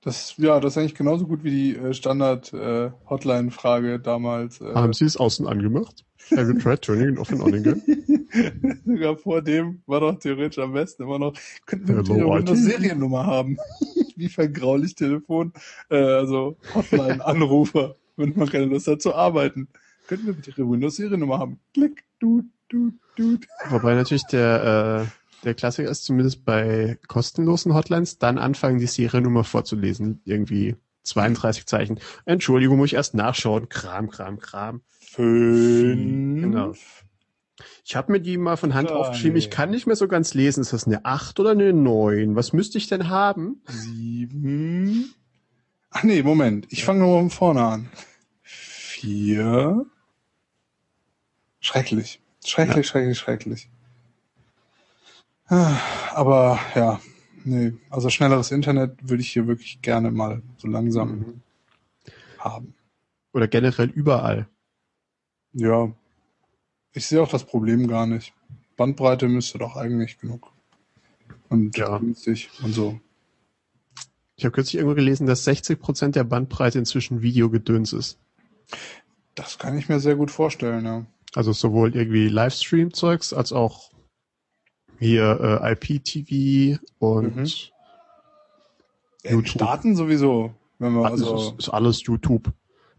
[0.00, 4.60] das, ja, das ist eigentlich genauso gut wie die äh, Standard-Hotline-Frage damals.
[4.60, 6.04] Äh, Haben Sie es außen angemacht?
[6.32, 7.80] Have you tried turning it off and on again?
[8.84, 11.34] Sogar vor dem war doch theoretisch am besten immer noch,
[11.66, 12.34] könnten wir Hello, Ihre IT?
[12.48, 13.58] Windows-Seriennummer haben?
[14.16, 15.52] Wie vergraulich Telefon,
[15.88, 19.68] äh, also Hotline-Anrufer, wenn man keine Lust hat zu arbeiten.
[20.06, 21.60] Könnten wir bitte Ihre Windows-Seriennummer haben?
[21.74, 23.46] Klick, tut, tut, tut.
[23.70, 29.44] Wobei natürlich der, äh, der Klassiker ist zumindest bei kostenlosen Hotlines, dann anfangen, die Seriennummer
[29.44, 30.20] vorzulesen.
[30.24, 32.00] Irgendwie 32 Zeichen.
[32.24, 33.68] Entschuldigung, muss ich erst nachschauen.
[33.68, 34.82] Kram, Kram, Kram.
[35.00, 36.42] Fünf.
[36.42, 36.72] Genau.
[37.84, 38.94] Ich habe mir die mal von Hand Drei.
[38.94, 39.36] aufgeschrieben.
[39.36, 40.60] Ich kann nicht mehr so ganz lesen.
[40.60, 42.36] Ist das eine 8 oder eine 9?
[42.36, 43.62] Was müsste ich denn haben?
[43.66, 45.14] Sieben.
[45.90, 46.66] Ach nee, Moment.
[46.70, 47.90] Ich fange nochmal von vorne an.
[49.00, 49.86] Vier.
[51.60, 52.20] Schrecklich.
[52.44, 53.68] Schrecklich, schrecklich, schrecklich.
[55.46, 55.78] Ah,
[56.14, 57.00] Aber ja,
[57.44, 57.74] nee.
[57.90, 61.40] Also schnelleres Internet würde ich hier wirklich gerne mal so langsam Mhm.
[62.38, 62.74] haben.
[63.32, 64.48] Oder generell überall.
[65.52, 65.92] Ja.
[66.92, 68.32] Ich sehe auch das Problem gar nicht.
[68.76, 70.50] Bandbreite müsste doch eigentlich genug.
[71.48, 71.98] Und Ja.
[71.98, 73.00] günstig und so.
[74.34, 78.18] Ich habe kürzlich irgendwo gelesen, dass 60% der Bandbreite inzwischen Videogedöns ist.
[79.34, 81.06] Das kann ich mir sehr gut vorstellen, ja.
[81.34, 83.90] Also sowohl irgendwie Livestream-Zeugs als auch
[84.98, 87.46] hier äh, IPTV und Mhm.
[89.24, 89.48] In YouTube.
[89.48, 90.54] Staaten sowieso.
[90.78, 92.52] Wenn wir alles also ist, ist alles YouTube.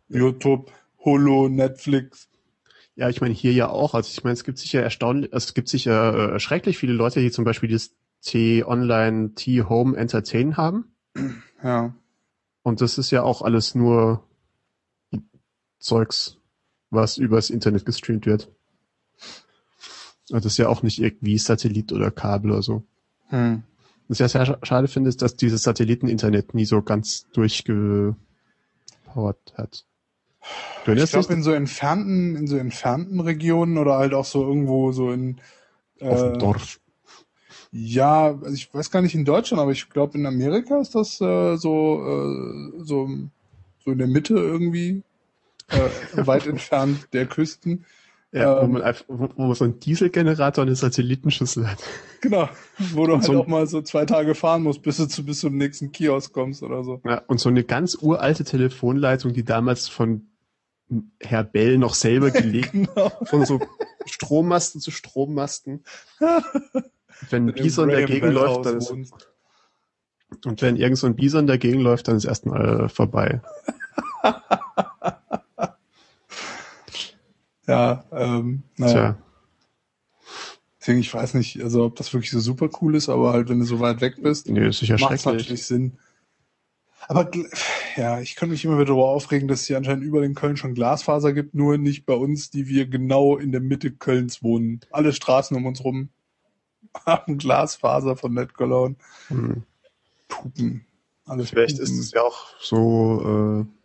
[0.09, 0.71] YouTube,
[1.03, 2.29] Holo, Netflix.
[2.95, 3.93] Ja, ich meine hier ja auch.
[3.93, 7.31] Also ich meine, es gibt sicher erstaunlich, es gibt sicher äh, schrecklich viele Leute, die
[7.31, 10.93] zum Beispiel das T-Online, T-Home Entertain haben.
[11.63, 11.93] Ja.
[12.63, 14.23] Und das ist ja auch alles nur
[15.79, 16.37] Zeugs,
[16.89, 18.51] was übers Internet gestreamt wird.
[20.29, 22.83] Und das ist ja auch nicht irgendwie Satellit oder Kabel oder so.
[23.29, 23.63] Hm.
[24.07, 28.17] Was ich ja sehr schade finde, ist, dass dieses Satelliteninternet nie so ganz durchgepowert
[29.55, 29.85] hat.
[30.85, 34.91] Du Ich glaube, in so entfernten, in so entfernten Regionen oder halt auch so irgendwo
[34.91, 35.39] so in
[36.01, 36.79] Auf dem äh, Dorf.
[37.71, 41.21] Ja, also ich weiß gar nicht in Deutschland, aber ich glaube in Amerika ist das
[41.21, 43.09] äh, so, äh, so,
[43.83, 45.03] so in der Mitte irgendwie,
[45.69, 47.85] äh, weit entfernt der Küsten.
[48.31, 51.79] Ja, wo ähm, man einfach, wo, wo man so einen Dieselgenerator und eine Satellitenschüssel hat.
[52.21, 55.07] Genau, wo du Und halt so auch mal so zwei Tage fahren musst, bis du
[55.07, 57.01] zu, bis zum nächsten Kiosk kommst oder so.
[57.05, 60.27] Ja, und so eine ganz uralte Telefonleitung, die damals von
[61.19, 63.11] Herr Bell noch selber gelegt, Genau.
[63.25, 63.59] von so
[64.05, 65.83] Strommasten zu Strommasten.
[67.29, 68.93] Wenn ein Bison dagegen läuft, dann ist,
[70.45, 73.41] und wenn irgend so ein Bison dagegen läuft, dann ist erstmal äh, vorbei.
[77.69, 78.93] Ja, ähm, naja.
[78.93, 79.17] Tja.
[80.81, 83.59] Deswegen, ich weiß nicht, also ob das wirklich so super cool ist, aber halt, wenn
[83.59, 85.25] du so weit weg bist, Nee, ist sicher macht schrecklich.
[85.43, 85.99] natürlich Sinn.
[87.07, 87.29] Aber
[87.95, 90.57] ja, ich könnte mich immer wieder darüber aufregen, dass es hier anscheinend überall in Köln
[90.57, 94.79] schon Glasfaser gibt, nur nicht bei uns, die wir genau in der Mitte Kölns wohnen.
[94.91, 96.09] Alle Straßen um uns rum
[97.05, 98.95] haben Glasfaser von NetCologne.
[99.27, 99.63] Hm.
[100.27, 100.85] Pupen.
[101.25, 101.83] Alles Vielleicht Pupen.
[101.93, 103.78] ist es ja auch so, äh,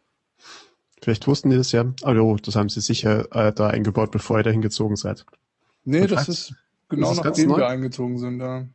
[1.04, 1.84] vielleicht wussten die das ja.
[2.02, 5.26] Aber oh, das haben sie sicher äh, da eingebaut, bevor ihr da hingezogen seid.
[5.84, 6.54] Nee, Und das ist
[6.88, 8.66] genau Ist das nachdem wir eingezogen sind, ja.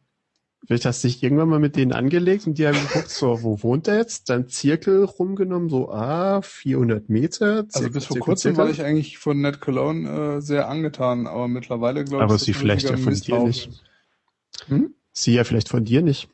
[0.67, 3.63] Vielleicht hast du dich irgendwann mal mit denen angelegt und die haben geguckt, so, wo
[3.63, 4.29] wohnt er jetzt?
[4.29, 7.67] Dann Zirkel rumgenommen, so, ah, 400 Meter.
[7.67, 8.63] Zirkel, Also bis vor Zirkel, kurzem Zirkel.
[8.65, 12.89] war ich eigentlich von NetCologne äh, sehr angetan, aber mittlerweile glaube ich, Aber sie vielleicht
[12.89, 13.69] ja von dir nicht.
[14.67, 14.93] Hm?
[15.13, 16.29] Sie ja vielleicht von dir nicht.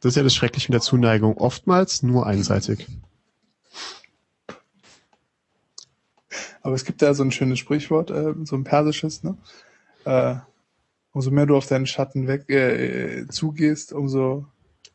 [0.00, 1.36] Das ist ja das Schreckliche mit der Zuneigung.
[1.36, 2.86] Oftmals nur einseitig.
[6.64, 9.36] Aber es gibt da so ein schönes Sprichwort, äh, so ein persisches, ne?
[10.06, 10.36] Äh,
[11.12, 14.46] umso mehr du auf deinen Schatten weg äh, äh, zugehst, umso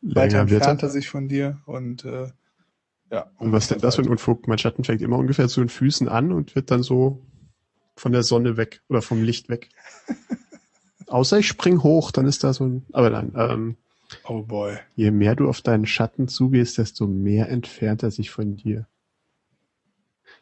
[0.02, 0.88] weiter Länger wird entfernt er.
[0.90, 2.28] sich von dir und äh,
[3.10, 3.30] ja.
[3.38, 4.48] Und was ist denn das für ein Unfug?
[4.48, 7.22] Mein Schatten fängt immer ungefähr zu den Füßen an und wird dann so
[7.96, 9.68] von der Sonne weg oder vom Licht weg.
[11.06, 12.86] Außer ich spring hoch, dann ist da so ein.
[12.92, 13.76] Aber nein, ähm,
[14.28, 14.76] Oh boy.
[14.96, 18.86] je mehr du auf deinen Schatten zugehst, desto mehr entfernt er sich von dir.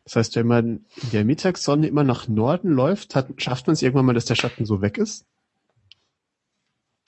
[0.08, 3.82] Das heißt, wenn man in der Mittagssonne immer nach Norden läuft, hat, schafft man es
[3.82, 5.26] irgendwann mal, dass der Schatten so weg ist?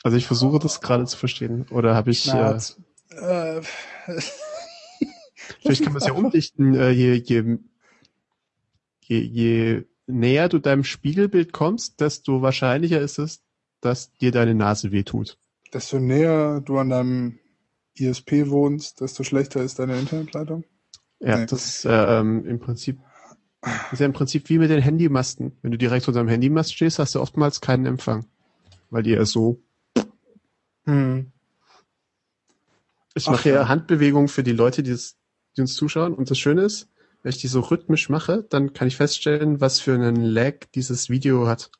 [0.03, 1.65] Also ich versuche das gerade zu verstehen.
[1.71, 2.59] Oder habe ich, Na,
[3.11, 3.63] äh, äh,
[5.63, 7.59] vielleicht kann man es ja umdichten, äh, je, je,
[9.01, 13.43] je, je näher du deinem Spiegelbild kommst, desto wahrscheinlicher ist es,
[13.81, 15.39] dass dir deine Nase wehtut.
[15.73, 17.39] desto näher du an deinem
[17.95, 20.65] ISP wohnst, desto schlechter ist deine Internetleitung.
[21.21, 21.47] Ja, Nee.
[21.47, 22.99] das ist äh, ähm, im Prinzip
[23.93, 25.53] ist ja im Prinzip wie mit den Handymasten.
[25.63, 28.25] Wenn du direkt unter dem Handymast stehst, hast du oftmals keinen Empfang.
[28.89, 29.61] Weil die ja so.
[30.85, 31.31] Hm.
[33.15, 33.69] Ich Ach, mache ja ja.
[33.69, 35.17] Handbewegungen für die Leute, die, das,
[35.57, 36.15] die uns zuschauen.
[36.15, 36.89] Und das Schöne ist,
[37.23, 41.11] wenn ich die so rhythmisch mache, dann kann ich feststellen, was für einen Lag dieses
[41.11, 41.71] Video hat.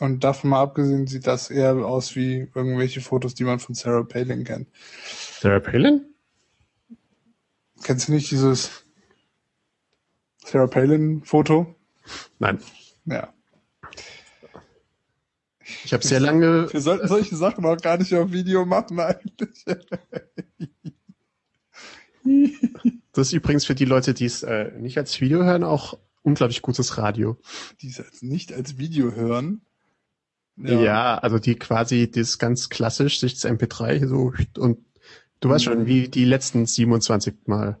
[0.00, 4.02] Und davon mal abgesehen sieht das eher aus wie irgendwelche Fotos, die man von Sarah
[4.02, 4.68] Palin kennt.
[5.40, 6.11] Sarah Palin?
[7.82, 8.84] Kennst du nicht dieses
[10.44, 11.74] Sarah Palin Foto?
[12.38, 12.58] Nein.
[13.04, 13.32] Ja.
[15.84, 16.72] Ich habe sehr lange.
[16.72, 19.64] Wir sollten solche Sachen auch gar nicht auf Video machen eigentlich.
[23.14, 26.62] Das ist übrigens für die Leute, die es äh, nicht als Video hören, auch unglaublich
[26.62, 27.36] gutes Radio.
[27.80, 29.62] Die es jetzt nicht als Video hören.
[30.56, 31.18] Ja.
[31.18, 34.78] also die quasi das ganz klassisch sich das MP3 so und
[35.42, 37.78] du weißt schon, wie die letzten 27 Mal.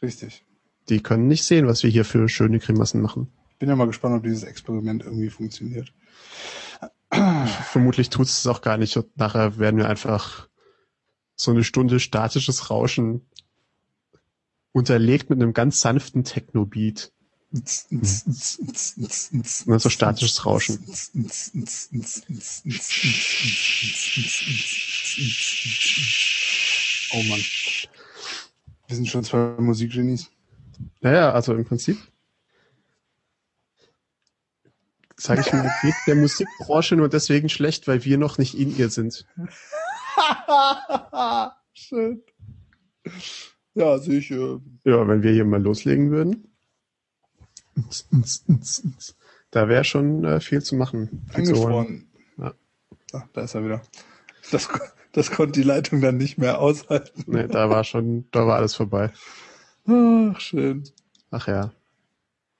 [0.00, 0.44] Richtig.
[0.88, 3.32] Die können nicht sehen, was wir hier für schöne Grimassen machen.
[3.58, 5.92] Bin ja mal gespannt, ob dieses Experiment irgendwie funktioniert.
[7.10, 10.48] Vermutlich tut es auch gar nicht und nachher werden wir einfach
[11.34, 13.22] so eine Stunde statisches Rauschen
[14.72, 17.12] unterlegt mit einem ganz sanften Techno-Beat.
[19.78, 20.78] So statisches Rauschen.
[27.12, 27.40] Oh Mann.
[28.88, 30.30] Wir sind schon zwei Musikgenies.
[31.00, 31.96] Naja, also im Prinzip
[35.16, 38.90] sage ich mal, geht der Musikbranche nur deswegen schlecht, weil wir noch nicht in ihr
[38.90, 39.26] sind.
[41.72, 42.22] Schön.
[43.74, 44.30] Ja, sehe ich.
[44.30, 46.52] Äh, Ja, wenn wir hier mal loslegen würden,
[49.50, 51.26] da wäre schon äh, viel zu machen.
[51.34, 51.74] Viel zu holen.
[51.74, 52.08] eingefroren.
[52.38, 52.54] Ja.
[53.12, 53.82] Ah, da ist er wieder.
[54.50, 54.68] Das,
[55.16, 57.24] das konnte die Leitung dann nicht mehr aushalten.
[57.26, 59.10] Nee, da war schon, da war alles vorbei.
[59.86, 60.84] Ach, schön.
[61.30, 61.72] Ach ja.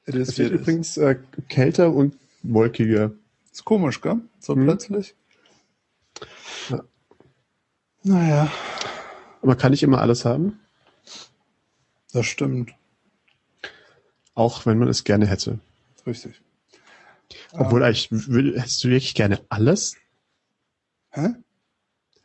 [0.06, 1.16] It Es is, wird it übrigens äh,
[1.48, 3.12] kälter und wolkiger.
[3.52, 4.20] Ist komisch, gell?
[4.40, 4.64] So Mhm.
[4.64, 5.14] plötzlich.
[6.70, 6.82] Ja.
[8.02, 8.50] Naja,
[9.42, 10.58] Aber kann ich immer alles haben?
[12.12, 12.72] das stimmt.
[14.34, 15.58] Auch wenn man es gerne hätte.
[16.06, 16.40] Richtig.
[17.52, 19.96] Obwohl Ähm, eigentlich, will, hättest du wirklich gerne alles?
[21.10, 21.34] Hä?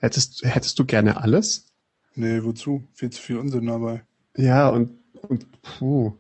[0.02, 1.68] Hättest, hättest du gerne alles?
[2.16, 2.84] Nee, wozu?
[2.94, 4.04] Viel zu viel Unsinn dabei.
[4.36, 6.14] Ja, und, und puh.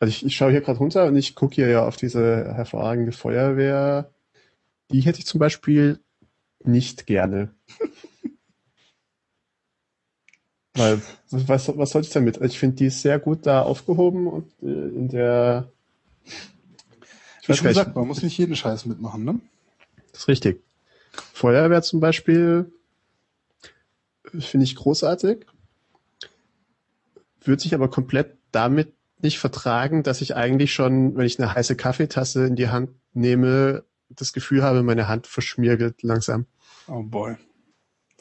[0.00, 3.12] Also ich, ich schaue hier gerade runter und ich gucke hier ja auf diese hervorragende
[3.12, 4.10] Feuerwehr.
[4.90, 6.00] Die hätte ich zum Beispiel
[6.64, 7.54] nicht gerne.
[10.74, 12.40] Weil, was, was soll ich damit?
[12.40, 15.70] Ich finde, die ist sehr gut da aufgehoben und äh, in der.
[17.42, 19.38] Ich Wie schon gesagt, man muss nicht jeden Scheiß mitmachen, ne?
[20.10, 20.62] das ist richtig.
[21.12, 22.72] Feuerwehr zum Beispiel
[24.38, 25.46] finde ich großartig.
[27.42, 31.76] Würde sich aber komplett damit nicht vertragen, dass ich eigentlich schon, wenn ich eine heiße
[31.76, 36.46] Kaffeetasse in die Hand nehme, das Gefühl habe, meine Hand verschmiergelt langsam.
[36.88, 37.36] Oh boy.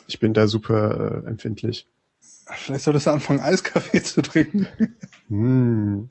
[0.07, 1.87] Ich bin da super äh, empfindlich.
[2.19, 4.67] Vielleicht solltest du anfangen, Eiskaffee zu trinken.
[5.29, 6.09] Hm.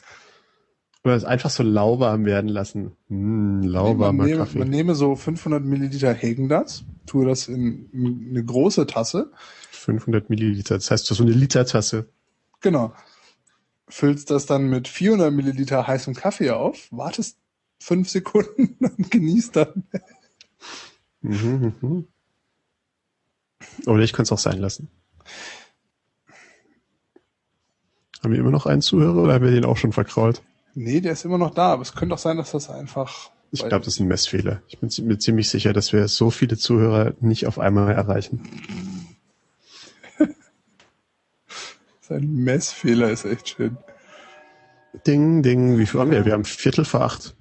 [1.02, 2.92] Oder es einfach so lauwarm werden lassen.
[3.08, 4.58] Hm, lauwarmer man, nehme, Kaffee.
[4.58, 9.32] man nehme so 500 Milliliter Häagen-Dazs, tue das in, in eine große Tasse,
[9.70, 10.74] 500 Milliliter.
[10.74, 12.08] Das heißt, so eine Litertasse.
[12.60, 12.92] genau,
[13.88, 17.38] füllst das dann mit 400 Milliliter heißem Kaffee auf, wartest
[17.78, 19.84] fünf Sekunden und genießt dann.
[21.22, 22.06] Mhm, mhm.
[23.86, 24.90] Oder ich könnte es auch sein lassen.
[28.22, 30.42] Haben wir immer noch einen Zuhörer oder haben wir den auch schon verkrault?
[30.74, 33.30] Nee, der ist immer noch da, aber es könnte auch sein, dass das einfach...
[33.52, 34.62] Ich glaube, das ist ein Messfehler.
[34.68, 38.48] Ich bin mir ziemlich sicher, dass wir so viele Zuhörer nicht auf einmal erreichen.
[42.00, 43.76] Sein Messfehler ist echt schön.
[45.06, 46.24] Ding, ding, wie viel haben wir?
[46.24, 47.34] Wir haben Viertel vor acht.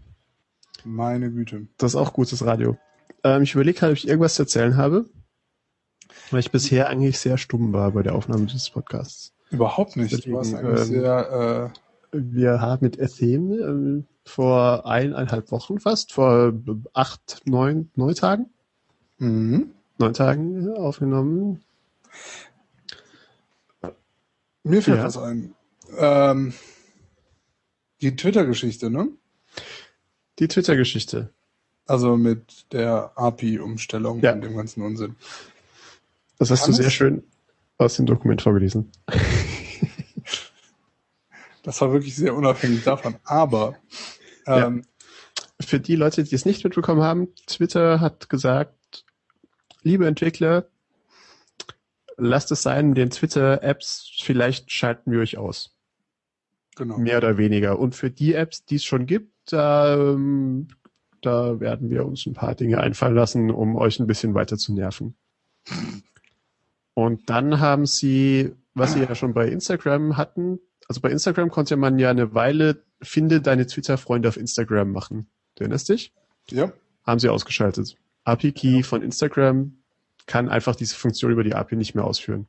[0.83, 1.67] Meine Güte.
[1.77, 2.77] Das ist auch gutes Radio.
[3.23, 5.05] Ähm, ich überlege gerade, ob ich irgendwas zu erzählen habe,
[6.31, 9.33] weil ich bisher eigentlich sehr stumm war bei der Aufnahme dieses Podcasts.
[9.51, 10.25] Überhaupt nicht.
[10.25, 11.71] Du warst Deswegen, eigentlich ähm, sehr...
[11.75, 11.79] Äh,
[12.11, 16.53] Wir haben mit Ethem ähm, vor eineinhalb Wochen fast, vor
[16.93, 18.49] acht, neun, neun Tagen,
[19.17, 19.71] mhm.
[19.97, 21.61] neun Tagen aufgenommen.
[24.63, 25.03] Mir fällt Ja.
[25.03, 25.53] was ein.
[25.97, 26.53] Ähm,
[28.01, 29.09] die Twitter-Geschichte, ne?
[30.39, 31.29] Die Twitter-Geschichte.
[31.85, 34.33] Also mit der API-Umstellung Ja.
[34.33, 35.15] und dem ganzen Unsinn.
[36.37, 37.23] Das hast Kann du sehr es- schön
[37.77, 38.91] aus dem Dokument vorgelesen.
[41.69, 43.17] Das war wirklich sehr unabhängig davon.
[43.25, 43.75] Aber
[44.47, 44.65] Ja.
[44.65, 44.85] ähm,
[45.61, 49.05] Für die Leute, die es nicht mitbekommen haben, Twitter hat gesagt,
[49.83, 50.65] liebe Entwickler,
[52.17, 55.75] lasst es sein, mit den Twitter-Apps, vielleicht schalten wir euch aus.
[56.75, 56.97] genau.
[56.97, 57.77] Mehr oder weniger.
[57.77, 60.69] Und für die Apps, die es schon gibt, ähm,
[61.21, 64.73] da werden wir uns ein paar Dinge einfallen lassen, um euch ein bisschen weiter zu
[64.73, 65.15] nerven.
[66.95, 71.77] Und dann haben sie, was sie ja schon bei Instagram hatten, also bei Instagram konnte
[71.77, 75.29] man ja eine Weile finde deine Twitter-Freunde auf Instagram machen.
[75.55, 76.11] Du erinnerst dich?
[76.49, 76.73] Ja.
[77.05, 77.95] Haben sie ausgeschaltet.
[78.25, 79.77] API-Key von Instagram
[80.25, 82.47] kann einfach diese Funktion über die API nicht mehr ausführen.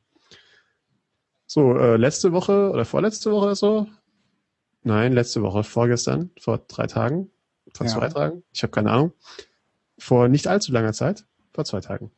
[1.47, 3.87] So, äh, letzte Woche oder vorletzte Woche oder so?
[4.83, 7.29] Nein, letzte Woche, vorgestern, vor drei Tagen,
[7.73, 7.93] vor Ja.
[7.93, 9.13] zwei Tagen, ich habe keine Ahnung.
[9.97, 12.11] Vor nicht allzu langer Zeit, vor zwei Tagen,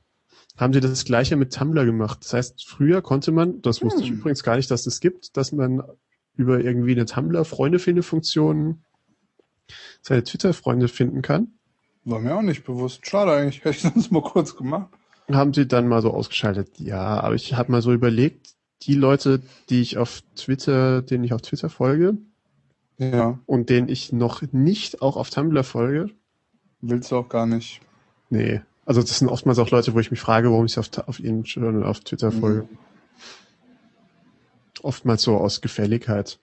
[0.58, 2.20] haben sie das gleiche mit Tumblr gemacht.
[2.24, 4.20] Das heißt, früher konnte man, das wusste ich Hm.
[4.20, 5.84] übrigens gar nicht, dass das gibt, dass man
[6.36, 8.84] über irgendwie eine Tumblr-Freunde-Finde-Funktion
[10.02, 11.54] seine Twitter-Freunde finden kann.
[12.06, 13.06] War mir auch nicht bewusst.
[13.08, 13.64] Schade eigentlich.
[13.64, 14.90] Hätte ich sonst mal kurz gemacht.
[15.32, 16.80] haben sie dann mal so ausgeschaltet.
[16.80, 21.32] Ja, aber ich habe mal so überlegt, die Leute, die ich auf Twitter, denen ich
[21.34, 22.18] auf Twitter folge
[22.98, 23.40] Ja.
[23.46, 26.10] und denen ich noch nicht auch auf Tumblr folge,
[26.82, 27.80] Willst du auch gar nicht.
[28.30, 28.62] nee.
[28.86, 31.46] Also das sind oftmals auch Leute, wo ich mich frage, warum ich auf, auf ihnen
[31.46, 32.68] schon auf Twitter Mhm.
[34.82, 36.40] Oftmals so aus Gefälligkeit.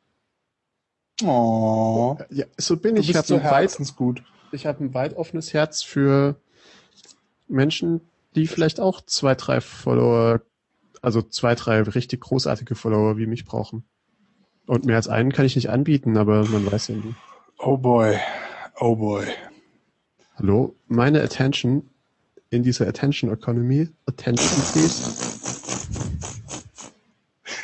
[1.22, 2.16] Oh.
[2.30, 3.10] Ja, so bin ich.
[3.10, 3.78] Ich habe so ein, weit,
[4.52, 6.36] ich hab ein weit offenes Herz für
[7.48, 8.00] Menschen,
[8.34, 10.40] die vielleicht auch zwei, drei Follower,
[11.02, 13.84] also zwei, drei richtig großartige Follower wie mich brauchen.
[14.66, 17.14] Und mehr als einen kann ich nicht anbieten, aber man weiß ja nie.
[17.58, 18.16] Oh boy.
[18.78, 19.26] Oh boy.
[20.36, 20.74] Hallo?
[20.86, 21.90] Meine Attention
[22.50, 25.30] in dieser Attention Economy, Attention please,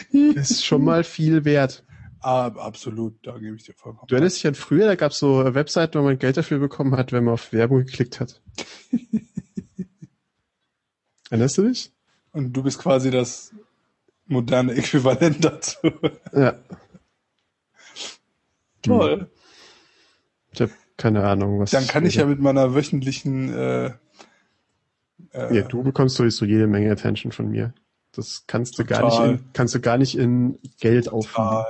[0.13, 1.85] ist schon mal viel wert.
[2.21, 4.09] Ah, absolut, da gebe ich dir vollkommen.
[4.09, 6.97] Du erinnerst dich an früher, da gab es so Webseiten, wo man Geld dafür bekommen
[6.97, 8.43] hat, wenn man auf Werbung geklickt hat.
[11.31, 11.93] Erinnerst du dich?
[12.33, 13.53] Und du bist quasi das
[14.27, 15.79] moderne Äquivalent dazu.
[16.33, 16.55] Ja.
[18.83, 19.31] Toll.
[20.53, 21.71] Ich habe keine Ahnung, was.
[21.71, 23.93] Dann kann ich ja mit meiner wöchentlichen äh,
[25.33, 27.73] Ja, du bekommst sowieso jede Menge Attention von mir.
[28.17, 29.31] Das kannst du gar nicht Total.
[29.31, 31.35] in, kannst du gar nicht in Geld aufwiegen.
[31.35, 31.67] total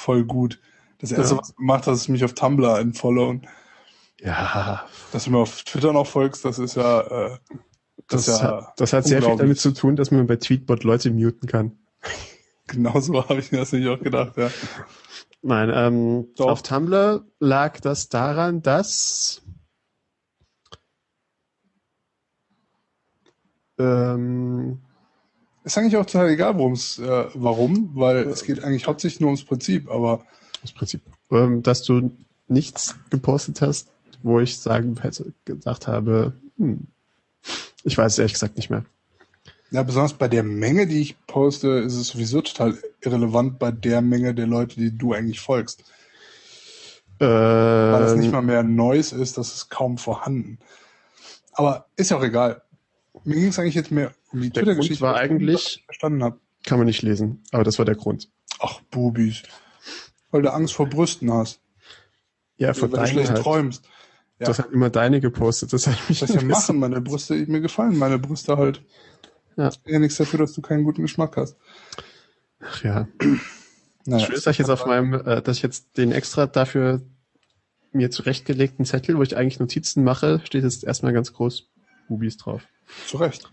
[0.00, 0.60] voll gut.
[0.98, 3.46] Das erste, was du gemacht hast, ist mich auf Tumblr entfollowen.
[4.20, 7.38] Ja, Dass du mir auf Twitter noch folgst, das ist ja, äh,
[8.08, 10.84] das, das, ja hat, das hat sehr viel damit zu tun, dass man bei Tweetbot
[10.84, 11.78] Leute muten kann.
[12.66, 14.50] genauso habe ich mir das nicht auch gedacht, ja.
[15.42, 16.50] Nein, ähm, Doch.
[16.50, 19.40] auf Tumblr lag das daran, dass
[23.78, 24.82] ähm,
[25.70, 29.28] Ist eigentlich auch total egal, worum es, äh, warum, weil es geht eigentlich hauptsächlich nur
[29.28, 30.24] ums Prinzip, aber
[30.62, 31.00] das Prinzip,
[31.30, 32.10] ähm, dass du
[32.48, 33.86] nichts gepostet hast,
[34.24, 36.88] wo ich sagen hätte, gedacht habe, hm,
[37.84, 38.84] ich weiß es ehrlich gesagt nicht mehr.
[39.70, 44.02] ja, besonders bei der Menge, die ich poste, ist es sowieso total irrelevant bei der
[44.02, 45.84] Menge der Leute, die du eigentlich folgst.
[47.20, 50.58] Weil es nicht Ähm, mal mehr Neues ist, das ist kaum vorhanden.
[51.52, 52.60] Aber ist ja auch egal.
[53.24, 55.02] Mir ging es eigentlich jetzt mehr um die Twitter-Geschichte.
[55.02, 56.38] War eigentlich- verstanden habe.
[56.64, 58.28] kann man nicht lesen, aber das war der Grund.
[58.58, 59.42] Ach, Bubis.
[60.30, 61.60] Weil du Angst vor Brüsten hast.
[62.56, 63.42] Ja, vor weil du deinen schlecht halt.
[63.42, 63.84] träumst.
[64.38, 64.46] Ja.
[64.46, 65.72] Das hat immer deine gepostet.
[65.72, 68.82] Das hat mich Was ich ja machen, meine Brüste, mir gefallen meine Brüste halt.
[69.56, 69.70] Ja.
[69.86, 71.56] Ja nichts dafür, dass du keinen guten Geschmack hast.
[72.60, 73.08] Ach ja.
[74.06, 74.26] Naja.
[74.26, 77.02] Schön dass ich jetzt auf meinem, äh, dass ich jetzt den extra dafür
[77.92, 81.68] mir zurechtgelegten Zettel, wo ich eigentlich Notizen mache, steht jetzt erstmal ganz groß
[82.08, 82.62] Bubis drauf.
[83.06, 83.50] Zu Recht.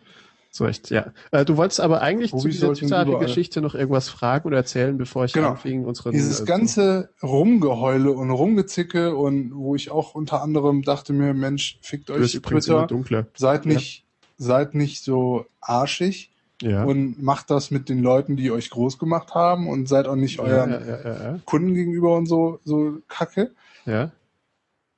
[0.49, 1.13] So recht, ja.
[1.31, 3.25] Äh, du wolltest aber eigentlich zu Bubis dieser sollten überall.
[3.25, 5.49] Geschichte noch irgendwas fragen oder erzählen, bevor ich Genau.
[5.49, 11.13] anfing, unseren Dieses äh, ganze Rumgeheule und Rumgezicke und wo ich auch unter anderem dachte
[11.13, 12.88] mir, Mensch, fickt euch Twitter,
[13.35, 14.05] seid nicht,
[14.38, 16.31] seid nicht so arschig
[16.63, 16.85] Ja.
[16.85, 20.38] und macht das mit den Leuten, die euch groß gemacht haben und seid auch nicht
[20.38, 23.51] ja, euren ja, ja, ja, Kunden gegenüber und so, so kacke.
[23.85, 24.11] ja.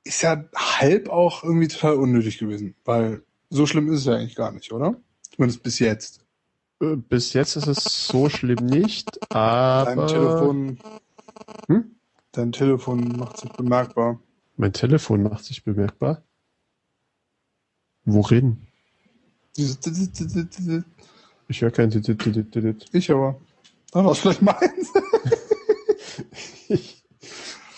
[0.04, 4.34] Ist ja halb auch irgendwie total unnötig gewesen, weil so schlimm ist es ja eigentlich
[4.36, 4.96] gar nicht, oder?
[5.34, 6.24] Zumindest bis jetzt.
[6.80, 10.78] Äh, Bis jetzt ist es so schlimm nicht, aber Dein Telefon,
[11.68, 11.96] Hm?
[12.32, 14.18] dein Telefon macht sich bemerkbar.
[14.56, 16.22] mein Telefon macht sich bemerkbar.
[18.04, 18.66] Worin?
[19.56, 19.76] Ich
[21.60, 21.90] höre kein.
[22.92, 23.40] Ich aber.
[23.92, 24.92] Dann war es vielleicht meins.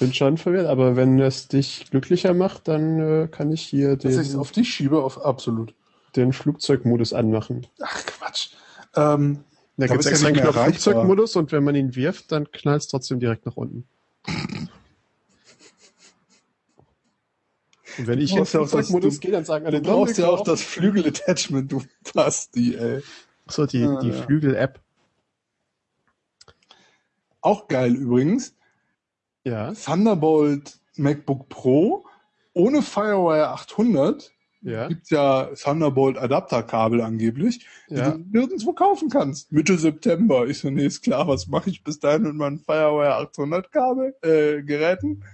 [0.02, 3.94] Ich bin schon verwirrt, aber wenn es dich glücklicher macht, dann äh, kann ich hier
[3.96, 5.76] Dass ich es den, auf dich schiebe, auf absolut.
[6.16, 7.68] den Flugzeugmodus anmachen.
[7.80, 8.48] Ach Quatsch.
[8.96, 9.44] Ähm,
[9.76, 10.60] Da gibt es extra einen Knopf.
[10.60, 13.86] Flugzeugmodus und wenn man ihn wirft, dann knallt es trotzdem direkt nach unten.
[17.96, 20.62] Und wenn ich in Flugzeugmodus du- gehe, dann sagen alle, du brauchst ja auch das
[20.62, 21.80] Flügel-Attachment, du
[22.12, 23.04] Basti, ey.
[23.48, 24.14] So, die, Ah, die ja.
[24.14, 24.80] Flügel-App.
[27.40, 28.56] Auch geil übrigens.
[29.44, 32.04] Ja, Thunderbolt MacBook Pro
[32.54, 34.32] ohne Firewire 800
[34.62, 38.12] ja, gibt's ja Thunderbolt Adapterkabel angeblich, die ja.
[38.12, 39.50] du nirgendwo kaufen kannst.
[39.50, 40.46] Mitte September.
[40.46, 44.14] Ich so, nee, ist klar, was mache ich bis dahin mit meinen Firewire 800 Kabel,
[44.22, 45.24] äh, Geräten?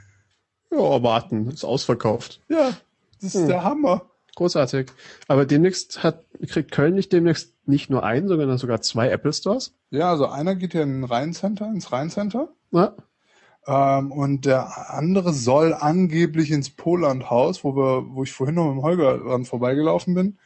[0.70, 2.40] Ja, warten, ist ausverkauft.
[2.48, 2.72] Ja,
[3.20, 3.48] das ist Hm.
[3.48, 4.06] der Hammer.
[4.36, 4.92] Großartig.
[5.26, 9.74] Aber demnächst hat, kriegt Köln nicht demnächst nicht nur einen, sondern sogar zwei Apple Stores.
[9.90, 12.48] Ja, also einer geht ja in ein Rheincenter, ins Rheincenter.
[12.70, 12.94] Ja,
[13.68, 18.76] Ähm, und der andere soll angeblich ins Polandhaus, wo wir, wo ich vorhin noch mit
[18.76, 20.38] dem Holger dran vorbeigelaufen bin.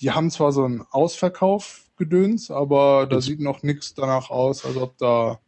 [0.00, 4.98] Die haben zwar so einen Ausverkauf-Gedöns, aber da sieht noch nichts danach aus, als ob
[4.98, 5.38] da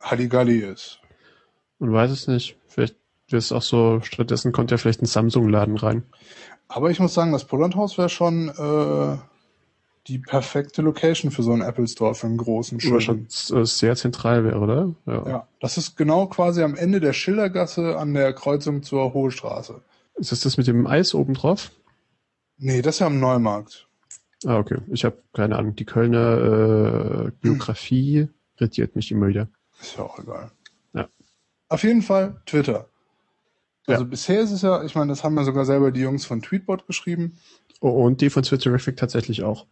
[0.00, 1.00] Halligalli ist.
[1.78, 2.56] man weiß es nicht.
[2.66, 2.96] Vielleicht
[3.28, 6.04] wird es auch so, stattdessen kommt ja vielleicht ein Samsung-Laden rein.
[6.68, 9.18] Aber ich muss sagen, das Polandhaus wäre schon äh,
[10.08, 13.00] die perfekte Location für so einen Apple Store, für einen großen schönen.
[13.00, 14.94] schon äh, sehr zentral wäre, oder?
[15.06, 15.28] Ja.
[15.28, 19.80] Ja, das ist genau quasi am Ende der Schildergasse an der Kreuzung zur Hohe Straße.
[20.16, 21.70] Ist das das mit dem Eis oben drauf?
[22.56, 23.86] Nee, das ist ja am Neumarkt.
[24.44, 24.78] Ah, okay.
[24.88, 25.76] Ich habe keine Ahnung.
[25.76, 29.48] Die Kölner äh, Biografie irritiert mich immer wieder.
[29.80, 30.50] Ist ja auch egal.
[30.94, 31.08] Ja.
[31.68, 32.88] Auf jeden Fall Twitter.
[33.86, 34.08] Also Ja.
[34.08, 36.86] bisher ist es ja, ich meine, das haben ja sogar selber die Jungs von Tweetbot
[36.86, 37.38] geschrieben,
[37.80, 39.66] Oh, und die von Twitterific tatsächlich auch.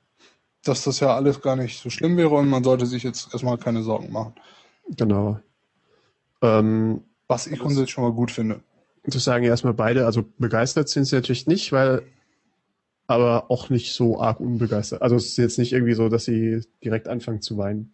[0.68, 3.58] Dass das ja alles gar nicht so schlimm wäre und man sollte sich jetzt erstmal
[3.58, 4.34] keine Sorgen machen.
[4.96, 5.40] Genau.
[6.42, 8.60] Ähm, Was ich grundsätzlich schon mal gut finde.
[9.08, 12.02] zu sagen erstmal beide, also begeistert sind sie natürlich nicht, weil
[13.06, 15.02] aber auch nicht so arg unbegeistert.
[15.02, 17.92] Also es ist jetzt nicht irgendwie so, dass sie direkt anfangen zu weinen.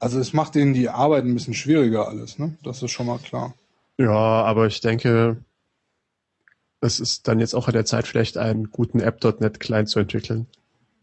[0.00, 2.56] Also es macht denen die Arbeit ein bisschen schwieriger alles, ne?
[2.62, 3.54] Das ist schon mal klar.
[3.98, 5.38] Ja, aber ich denke,
[6.80, 10.46] es ist dann jetzt auch an der Zeit, vielleicht einen guten App.NET Client zu entwickeln.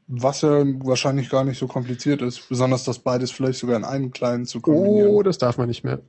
[0.07, 2.47] Was ja wahrscheinlich gar nicht so kompliziert ist.
[2.47, 5.09] Besonders das beides vielleicht sogar in einen kleinen zu kombinieren.
[5.09, 6.01] Oh, das darf man nicht mehr.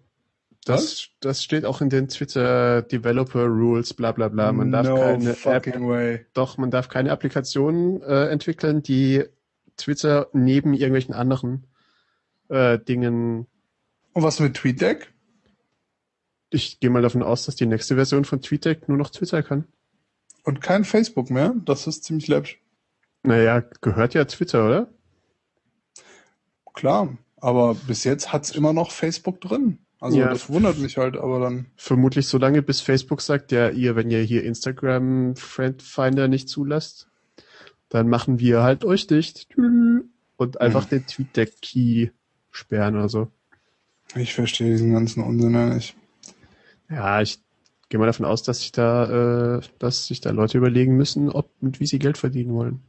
[0.66, 4.52] Das, das steht auch in den Twitter Developer Rules, bla bla bla.
[4.52, 6.26] Man darf no keine fucking App, way.
[6.34, 9.22] doch, man darf keine Applikationen äh, entwickeln, die
[9.76, 11.68] Twitter neben irgendwelchen anderen
[12.48, 13.46] äh, Dingen.
[14.12, 15.12] Und was mit TweetDeck?
[16.50, 19.68] Ich gehe mal davon aus, dass die nächste Version von TweetDeck nur noch Twitter kann.
[20.42, 21.54] Und kein Facebook mehr?
[21.64, 22.60] Das ist ziemlich läppisch.
[23.26, 24.88] Naja, gehört ja Twitter, oder?
[26.74, 29.78] Klar, aber bis jetzt hat's immer noch Facebook drin.
[29.98, 30.28] Also Ja.
[30.28, 31.66] das wundert mich halt, aber dann.
[31.76, 36.48] Vermutlich so lange, bis Facebook sagt, ja, ihr, wenn ihr hier Instagram Friend Finder nicht
[36.50, 37.08] zulasst,
[37.88, 39.48] dann machen wir halt euch dicht.
[39.56, 40.90] Und einfach Mhm.
[40.90, 42.08] den TweetDeck Key
[42.50, 43.28] sperren oder so.
[44.14, 45.96] Ich verstehe diesen ganzen Unsinn ja nicht.
[46.90, 47.40] Ja, ich
[47.88, 51.50] gehe mal davon aus, dass sich da, äh, dass sich da Leute überlegen müssen, ob
[51.62, 52.80] und wie sie Geld verdienen wollen.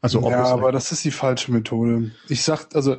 [0.00, 2.10] Also ja, aber das ist die falsche Methode.
[2.28, 2.96] Ich sag, also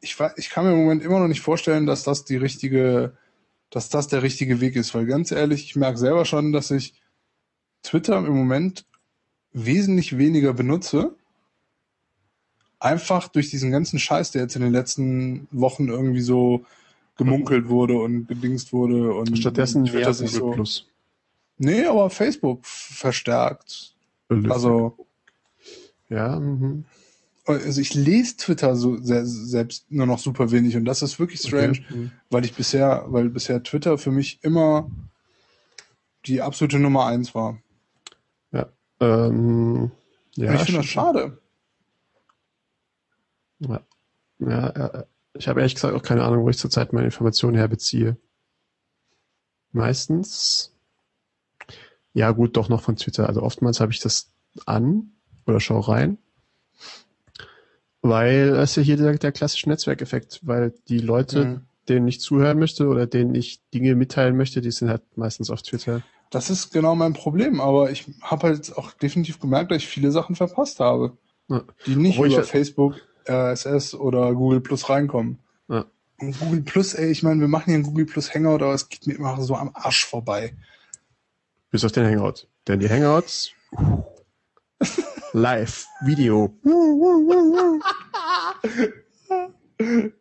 [0.00, 3.16] ich, ich kann mir im Moment immer noch nicht vorstellen, dass das die richtige,
[3.70, 6.94] dass das der richtige Weg ist, weil ganz ehrlich, ich merke selber schon, dass ich
[7.82, 8.86] Twitter im Moment
[9.52, 11.14] wesentlich weniger benutze.
[12.80, 16.64] Einfach durch diesen ganzen Scheiß, der jetzt in den letzten Wochen irgendwie so
[17.16, 20.50] gemunkelt wurde und gedingst wurde und stattdessen mehr sich Google so.
[20.52, 20.88] Plus.
[21.58, 23.96] Nee, aber Facebook verstärkt.
[24.28, 25.07] Also
[26.08, 26.84] ja, mhm.
[27.46, 31.40] Also ich lese Twitter so se selbst nur noch super wenig und das ist wirklich
[31.40, 31.84] strange, Okay.
[31.96, 32.10] Mhm.
[32.28, 34.90] weil ich bisher, weil bisher Twitter für mich immer
[36.26, 37.58] die absolute Nummer eins war.
[39.00, 39.90] Ähm,
[40.34, 41.40] ja, ich finde das schade.
[43.60, 43.80] Ja,
[44.38, 45.04] ja, ja.
[45.34, 48.16] ich habe ehrlich gesagt auch keine Ahnung, wo ich zurzeit meine Informationen herbeziehe.
[49.72, 50.74] Meistens,
[52.12, 53.28] ja gut, doch noch von Twitter.
[53.28, 54.32] Also oftmals habe ich das
[54.66, 55.12] an
[55.48, 56.18] oder schau rein,
[58.02, 61.60] weil es ja hier der, der klassische Netzwerkeffekt, weil die Leute, Mhm.
[61.88, 65.62] denen ich zuhören möchte oder denen ich Dinge mitteilen möchte, die sind halt meistens auf
[65.62, 66.02] Twitter.
[66.30, 70.10] Das ist genau mein Problem, aber ich habe halt auch definitiv gemerkt, dass ich viele
[70.12, 71.16] Sachen verpasst habe,
[71.48, 71.62] Ja.
[71.86, 72.96] die nicht Obwohl über Facebook,
[73.26, 75.38] RSS oder Google Plus reinkommen.
[75.68, 75.86] Ja.
[76.20, 78.88] Und Google Plus, ey, ich meine, wir machen hier einen Google Plus Hangout, aber es
[78.90, 80.54] geht mir immer so am Arsch vorbei.
[81.70, 82.46] Bis auf den Hangout.
[82.66, 83.50] Denn die Hangouts
[85.32, 86.52] live, Video.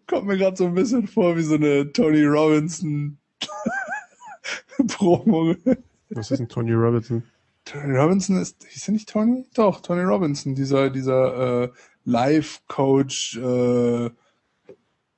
[0.07, 3.17] Kommt mir gerade so ein bisschen vor wie so eine Tony Robinson
[4.87, 5.55] Promo.
[6.11, 7.23] Was ist ein Tony Robinson?
[7.65, 9.45] Tony Robinson ist, hieß er nicht Tony?
[9.55, 11.69] Doch, Tony Robinson, dieser, dieser äh,
[12.05, 14.09] Life-Coach, äh,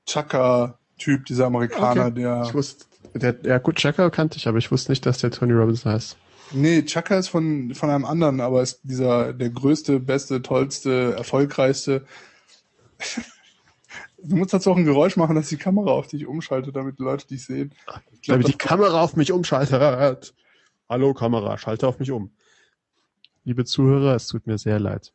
[0.07, 2.15] Chaka-Typ, dieser Amerikaner, Okay.
[2.15, 2.43] der.
[2.47, 5.53] Ich wusste, der, ja gut, Chaka kannte ich, aber ich wusste nicht, dass der Tony
[5.53, 6.17] Robinson heißt.
[6.51, 12.05] Nee, Chaka ist von, von einem anderen, aber ist dieser der größte, beste, tollste, erfolgreichste.
[14.21, 17.03] Du musst dazu auch ein Geräusch machen, dass die Kamera auf dich umschaltet, damit die
[17.03, 17.73] Leute dich sehen.
[18.11, 20.33] Ich glaub, Damit die Kamera auf mich umschaltet.
[20.89, 22.29] Hallo Kamera, schalte auf mich um.
[23.45, 25.13] Liebe Zuhörer, es tut mir sehr leid.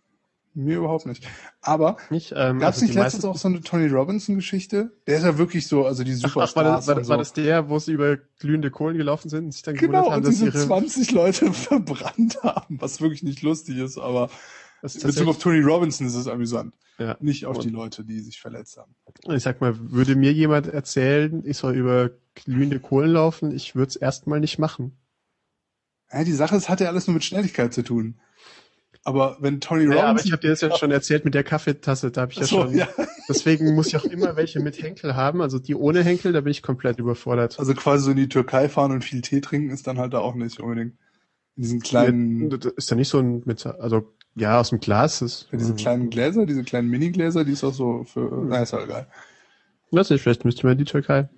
[0.56, 1.26] Mir überhaupt nicht.
[1.62, 4.92] Aber Ich, ähm, gab es also nicht letztens auch so eine Tony Robinson-Geschichte?
[5.06, 6.52] Der ist ja wirklich so, also die Superstars.
[6.52, 7.10] ach, war, das, war, das, so.
[7.10, 10.18] war das der, wo sie über glühende Kohlen gelaufen sind und sich dann Genau, haben,
[10.18, 10.58] und dass diese ihre...
[10.58, 14.30] 20 Leute verbrannt haben, was wirklich nicht lustig ist, aber
[14.80, 16.72] Das in Bezug auf Tony Robinson ist es amüsant.
[16.98, 17.16] ja.
[17.18, 18.94] Nicht auf Und- die Leute, die sich verletzt haben.
[19.34, 23.88] Ich sag mal, würde mir jemand erzählen, ich soll über glühende Kohlen laufen, ich würde
[23.88, 24.96] es erstmal nicht machen.
[26.12, 28.20] Ja, die Sache ist, hat ja alles nur mit Schnelligkeit zu tun.
[29.04, 32.10] Aber wenn Tony Ja, aber ich habe dir das ja schon erzählt mit der Kaffeetasse,
[32.10, 32.76] da habe ich ja Achso, schon.
[32.76, 32.88] ja.
[33.28, 35.42] Deswegen muss ich auch immer welche mit Henkel haben.
[35.42, 37.58] Also die ohne Henkel, da bin ich komplett überfordert.
[37.58, 40.18] Also quasi so in die Türkei fahren und viel Tee trinken ist dann halt da
[40.18, 40.94] auch nicht unbedingt.
[41.56, 45.48] In diesen kleinen, ist ja nicht so ein mit, also ja, aus dem Glas ist.
[45.50, 48.82] für diese kleinen Gläser, diese kleinen Mini-Gläser, die ist auch so für, na, ist auch
[48.82, 49.06] egal.
[49.90, 51.28] Weiß nicht, vielleicht müsste man in die Türkei.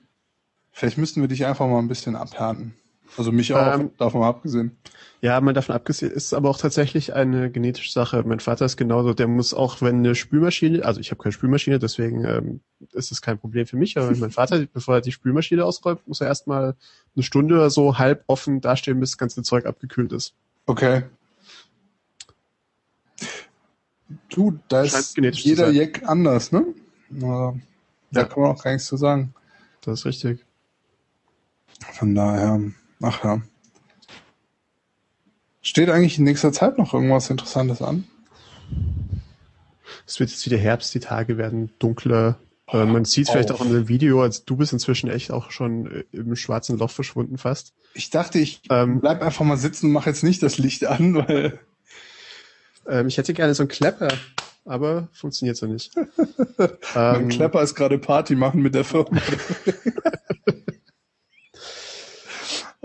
[0.70, 2.74] Vielleicht müssten wir dich einfach mal ein bisschen abhärten.
[3.16, 4.76] Also mich auch, Ähm, davon mal abgesehen.
[5.22, 8.22] Ja, mal davon abgesehen, ist aber auch tatsächlich eine genetische Sache.
[8.26, 11.78] Mein Vater ist genauso, der muss auch, wenn eine Spülmaschine, also ich habe keine Spülmaschine,
[11.78, 12.60] deswegen ähm,
[12.92, 16.20] ist es kein Problem für mich, aber mein Vater, bevor er die Spülmaschine ausräumt, muss
[16.20, 16.76] er erstmal
[17.14, 20.34] eine Stunde oder so halb offen dastehen, bis das ganze Zeug abgekühlt ist.
[20.66, 21.04] Okay.
[24.28, 25.70] Du, da ist jeder.
[25.70, 26.64] Jack anders, ne?
[27.10, 27.54] Da
[28.12, 28.24] Ja.
[28.24, 29.34] kann man auch gar nichts zu sagen.
[29.80, 30.44] Das ist richtig.
[31.94, 32.60] Von daher,
[33.02, 33.42] ach ja.
[35.62, 38.04] Steht eigentlich in nächster Zeit noch irgendwas Interessantes an?
[40.06, 42.38] Es wird jetzt wieder Herbst, die Tage werden dunkler.
[42.68, 45.90] Äh, man sieht vielleicht auch in dem Video, also du bist inzwischen echt auch schon
[45.90, 47.74] äh, im schwarzen Loch verschwunden fast.
[47.94, 51.14] Ich dachte, ich Ähm, bleib einfach mal sitzen und mach jetzt nicht das Licht an,
[51.28, 51.58] weil
[52.88, 54.08] ähm, ich hätte gerne so einen Klepper.
[54.64, 55.92] aber funktioniert so nicht.
[56.94, 59.20] Mein ähm, Klepper ist gerade Party machen mit der Firma.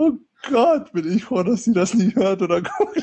[0.02, 0.18] oh
[0.50, 3.02] Gott, bin ich froh, dass sie das nicht hört oder guckt.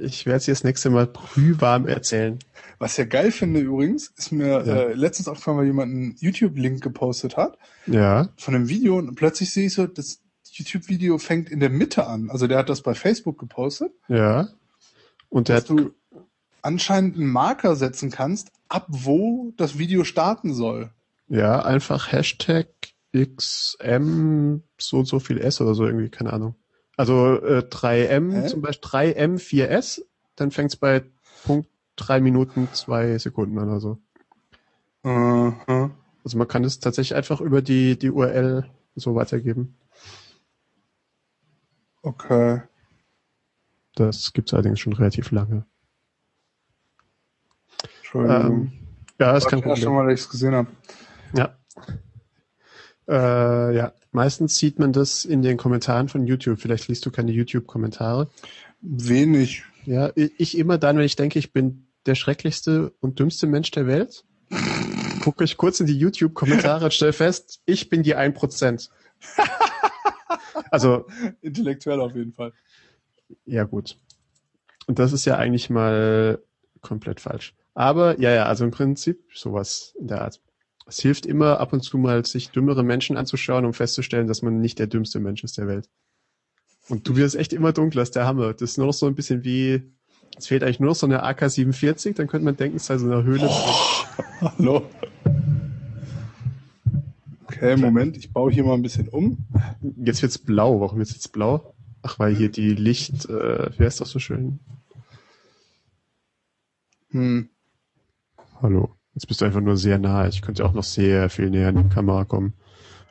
[0.00, 2.38] ich werde es dir das nächste Mal brühwarm erzählen.
[2.78, 4.74] Was ich ja geil finde übrigens, ist mir Ja.
[4.76, 9.52] äh, letztens aufgefallen, weil jemand einen YouTube-Link gepostet hat Ja, von einem Video und plötzlich
[9.52, 10.20] sehe ich so, das
[10.50, 12.30] YouTube-Video fängt in der Mitte an.
[12.30, 14.48] Also der hat das bei Facebook gepostet, ja.
[15.28, 15.90] Und der dass hat, du
[16.62, 20.90] anscheinend einen Marker setzen kannst, ab wo das Video starten soll.
[21.28, 22.68] ja, einfach Hashtag
[23.24, 26.54] XM so und so viel S oder so irgendwie, keine Ahnung.
[26.96, 28.46] Also äh, 3M, Hä?
[28.46, 30.02] zum Beispiel 3M 4S,
[30.34, 31.04] dann fängt es bei
[31.44, 33.98] Punkt 3 Minuten 2 Sekunden an oder so.
[35.02, 35.90] Aha.
[36.24, 39.76] Also man kann es tatsächlich einfach über die, die URL so weitergeben.
[42.02, 42.62] Okay.
[43.94, 45.66] Das gibt's allerdings schon relativ lange.
[47.98, 48.46] Entschuldigung.
[48.46, 48.72] Ähm,
[49.18, 49.92] ja, das das erste Problem.
[49.92, 50.68] Mal, dass ich es gesehen habe.
[51.34, 51.56] Ja.
[53.08, 56.60] Äh, ja, meistens sieht man das in den Kommentaren von YouTube.
[56.60, 58.28] Vielleicht liest du keine YouTube-Kommentare.
[58.80, 59.64] Wenig.
[59.84, 63.86] Ja, ich immer dann, wenn ich denke, ich bin der schrecklichste und dümmste Mensch der
[63.86, 64.24] Welt,
[65.22, 68.90] gucke ich kurz in die YouTube-Kommentare und stelle fest, ich bin die 1%.
[70.70, 71.06] also,
[71.40, 72.52] Intellektuell auf jeden Fall.
[73.44, 73.98] ja gut.
[74.86, 76.40] Und das ist ja eigentlich mal
[76.80, 77.54] komplett falsch.
[77.74, 80.40] Aber ja, ja, also im Prinzip sowas in der Art.
[80.88, 84.60] Es hilft immer ab und zu mal, sich dümmere Menschen anzuschauen, um festzustellen, dass man
[84.60, 85.90] nicht der dümmste Mensch ist der Welt.
[86.88, 88.52] Und du wirst echt immer dunkler, das ist der Hammer.
[88.52, 89.82] Das ist nur noch so ein bisschen wie,
[90.38, 93.06] es fehlt eigentlich nur noch so eine AK-47, dann könnte man denken, es sei so
[93.06, 93.50] eine Höhle.
[94.40, 94.88] Hallo.
[97.46, 99.38] Okay, Moment, ich baue hier mal ein bisschen um.
[99.96, 100.80] Jetzt wird's blau.
[100.80, 101.74] Warum wird's jetzt blau?
[102.02, 104.60] Ach, weil hier die Licht, äh, wer ist doch so schön?
[107.10, 107.48] Hm.
[108.62, 108.96] Hallo.
[109.16, 110.28] Jetzt bist du einfach nur sehr nahe.
[110.28, 112.52] Ich könnte auch noch sehr viel näher an die Kamera kommen.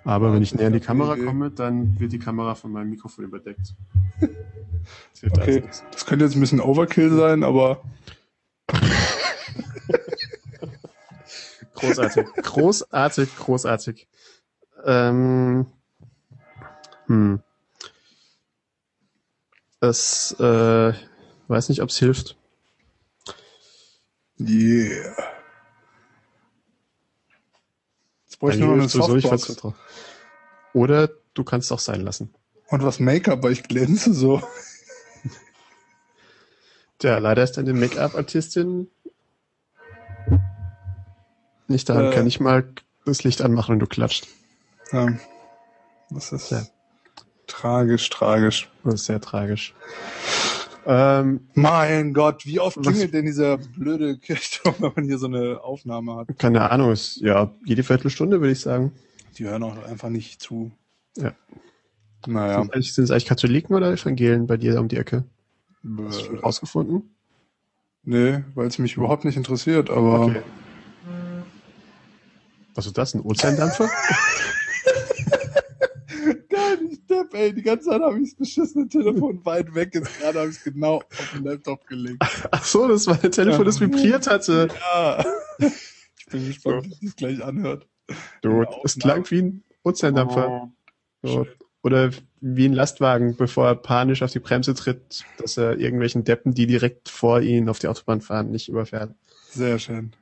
[0.03, 3.25] Aber wenn ich näher an die Kamera komme, dann wird die Kamera von meinem Mikrofon
[3.25, 3.73] überdeckt.
[4.21, 5.83] Das also Okay, nichts.
[5.91, 7.81] das könnte jetzt ein bisschen Overkill sein, aber
[11.73, 12.27] Großartig.
[12.43, 14.07] großartig, großartig.
[14.85, 15.65] Ähm,
[17.07, 17.41] hm.
[19.79, 20.93] Das, äh,
[21.47, 22.37] weiß nicht, ob es hilft.
[24.39, 25.34] yeah.
[28.36, 29.57] Jetzt brauche ich nur noch eine Softbox.
[30.73, 32.33] Oder du kannst es auch sein lassen.
[32.67, 34.41] und was Make-up, weil ich glänze so.
[36.99, 38.89] Tja, leider ist deine Make-up-Artistin
[41.67, 42.09] nicht da.
[42.11, 42.13] Äh.
[42.13, 42.67] Kann ich mal
[43.05, 44.27] das Licht anmachen, wenn du klatscht.
[44.91, 45.07] Ja.
[46.09, 46.65] Das ist Ja.
[47.47, 48.69] tragisch, tragisch.
[48.83, 49.73] Das ist sehr tragisch.
[50.86, 55.61] Ähm, Mein Gott, wie oft klingelt denn dieser blöde Kirchturm, wenn man hier so eine
[55.63, 56.38] Aufnahme hat?
[56.38, 58.91] keine Ahnung, ist ja jede Viertelstunde, würde ich sagen.
[59.38, 60.71] Die hören auch einfach nicht zu.
[61.17, 61.33] Ja.
[62.27, 62.63] Naja.
[62.81, 65.25] Sind, es eigentlich Katholiken oder Evangelen bei dir um die Ecke?
[66.05, 67.11] Hast du schon rausgefunden?
[68.03, 70.41] nee, weil es mich überhaupt nicht interessiert, aber Okay.
[72.75, 73.13] Was ist das?
[73.15, 73.89] Ein Ozeandampfer?
[77.09, 80.49] Depp, ey, die ganze Zeit habe ich das beschissene Telefon weit weg, jetzt gerade habe
[80.49, 82.17] ich es genau auf den Laptop gelegt.
[82.51, 84.67] Ach so, das war ein Telefon, das vibriert hatte.
[84.93, 85.25] Ja.
[86.27, 87.87] Ich bin gespannt, wie es gleich anhört.
[88.41, 89.21] Du, Ja, es Aufnahme.
[89.23, 90.71] klang wie ein Ozeandampfer.
[91.21, 91.43] So.
[91.45, 91.53] Schön.
[91.83, 92.09] Oder
[92.41, 96.65] wie ein Lastwagen, bevor er panisch auf die Bremse tritt, dass er irgendwelchen Deppen, die
[96.65, 99.13] direkt vor ihnen auf die Autobahn fahren, nicht überfährt.
[99.51, 100.13] Sehr schön.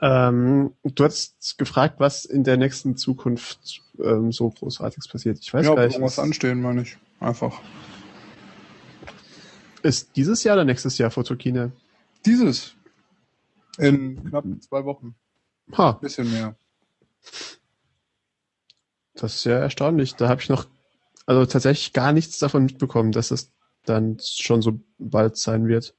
[0.00, 5.38] Ähm, du hast gefragt, was in der nächsten Zukunft ähm, so großartiges passiert.
[5.40, 5.94] Ich weiß ja, gar nicht.
[5.94, 6.98] irgendwas anstehen, meine ich.
[7.20, 7.60] Einfach.
[9.82, 11.70] Ist dieses Jahr oder nächstes Jahr Fotokina?
[12.24, 12.74] Dieses.
[13.78, 15.14] In knapp zwei Wochen.
[15.76, 16.56] Ha, Bisschen mehr.
[19.14, 20.14] das ist ja erstaunlich.
[20.14, 20.66] Da habe ich noch
[21.26, 23.52] also tatsächlich gar nichts davon mitbekommen, dass es
[23.84, 25.94] dann schon so bald sein wird.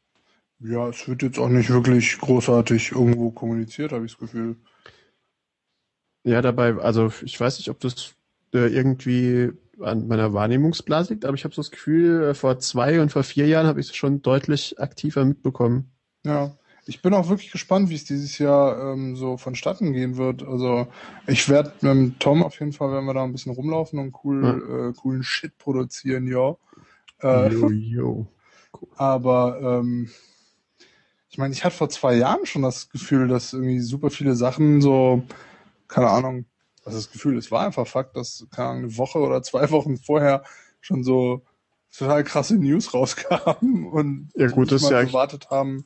[0.59, 4.55] Ja, es wird jetzt auch nicht wirklich großartig irgendwo kommuniziert, habe ich das Gefühl.
[6.23, 8.15] Ja, dabei, also ich weiß nicht, ob das
[8.53, 12.99] äh, irgendwie an meiner Wahrnehmungsblase liegt, aber ich habe so das Gefühl, äh, vor zwei
[13.01, 15.91] und vor vier Jahren habe ich es schon deutlich aktiver mitbekommen.
[16.25, 16.57] Ja.
[16.89, 20.41] Ich bin auch wirklich gespannt, wie es dieses Jahr ähm, so vonstatten gehen wird.
[20.41, 20.87] Also
[21.27, 24.93] ich werde mit Tom auf jeden Fall, wenn wir da ein bisschen rumlaufen und cool,
[24.95, 26.55] äh, coolen Shit produzieren, ja.
[27.21, 28.27] Äh, Jo, jo.
[28.95, 30.09] Aber ähm,
[31.29, 34.81] ich meine, ich hatte vor zwei Jahren schon das Gefühl, dass irgendwie super viele Sachen
[34.81, 35.23] so,
[35.87, 36.45] keine Ahnung,
[36.83, 39.97] was das Gefühl, es war einfach Fakt, dass keine Ahnung, eine Woche oder zwei Wochen
[39.97, 40.43] vorher
[40.81, 41.43] schon so
[41.95, 45.85] total krasse News rauskamen und Ja, gut, wir das ja gewartet haben,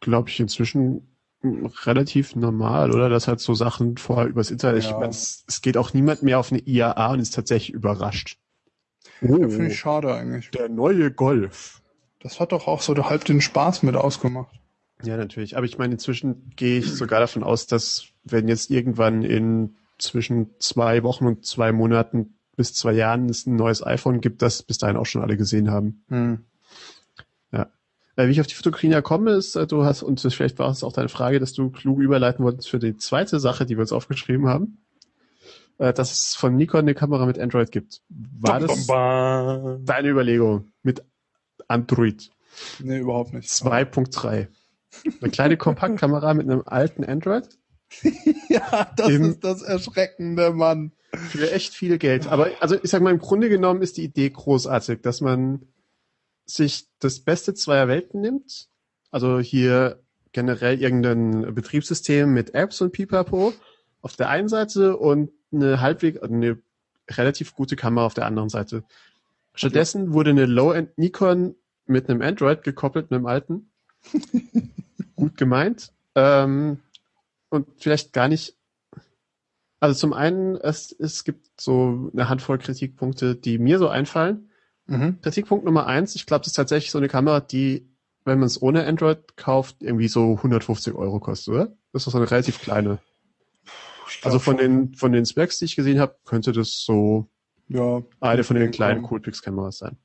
[0.00, 1.02] glaube ich, inzwischen
[1.42, 3.08] relativ normal, oder?
[3.08, 4.90] Dass halt so Sachen vorher übers Internet, Ja.
[4.90, 8.38] ich mein, es, es geht auch niemand mehr auf eine IAA und ist tatsächlich überrascht.
[9.20, 10.50] Ja, Oh, Finde ich schade eigentlich.
[10.50, 11.77] der neue Golf.
[12.20, 14.54] Das hat doch auch so halb den Spaß mit ausgemacht.
[15.04, 15.56] Ja, natürlich.
[15.56, 20.50] Aber ich meine, inzwischen gehe ich sogar davon aus, dass wenn jetzt irgendwann in zwischen
[20.58, 24.78] zwei Wochen und zwei Monaten bis zwei Jahren es ein neues iPhone gibt, das bis
[24.78, 26.04] dahin auch schon alle gesehen haben.
[26.08, 26.44] Hm.
[28.18, 30.82] Äh, wie ich auf die Fotokrinia komme, ist, äh, du hast, und vielleicht war es
[30.82, 33.92] auch deine Frage, dass du klug überleiten wolltest für die zweite Sache, die wir uns
[33.92, 34.78] aufgeschrieben haben,
[35.78, 38.00] äh, dass es von Nikon eine Kamera mit Android gibt.
[38.08, 41.04] War das deine Überlegung mit
[41.68, 42.30] Android
[42.80, 43.48] Nee, überhaupt nicht.
[43.48, 44.48] 2.3?
[45.20, 47.48] Eine kleine Kompaktkamera mit einem alten Android
[48.48, 50.92] Ja, das Im- ist das Erschreckende, Mann.
[51.30, 52.26] für echt viel Geld.
[52.26, 55.68] Aber also ich sag mal, im Grunde genommen ist die Idee großartig, dass man
[56.44, 58.68] sich das Beste zweier Welten nimmt.
[59.10, 60.02] Also hier
[60.32, 63.54] generell irgendein Betriebssystem mit Apps und Pipapo
[64.02, 66.58] auf der einen Seite und eine halbwegs, eine
[67.10, 68.84] relativ gute Kamera auf der anderen Seite.
[69.58, 71.54] Stattdessen wurde eine Low-End Nikon
[71.86, 73.70] mit einem Android gekoppelt, mit einem alten.
[75.16, 75.92] Gut gemeint.
[76.14, 76.80] Ähm,
[77.50, 78.58] und vielleicht gar nicht
[79.80, 84.50] also zum einen, es, es gibt so eine Handvoll Kritikpunkte, die mir so einfallen.
[84.86, 85.20] Mhm.
[85.22, 87.88] Kritikpunkt Nummer eins, ich glaube, das ist tatsächlich so eine Kamera, die,
[88.24, 91.76] wenn man es ohne Android kauft, irgendwie so 150 Euro kostet, oder?
[91.92, 92.98] Das ist so eine relativ kleine.
[94.22, 94.86] Also von schon.
[94.86, 97.28] den, von den Specs, die ich gesehen habe, könnte das so
[97.68, 99.02] ja, eine von den kleinen.
[99.02, 99.96] Coolpix-Kameras sein.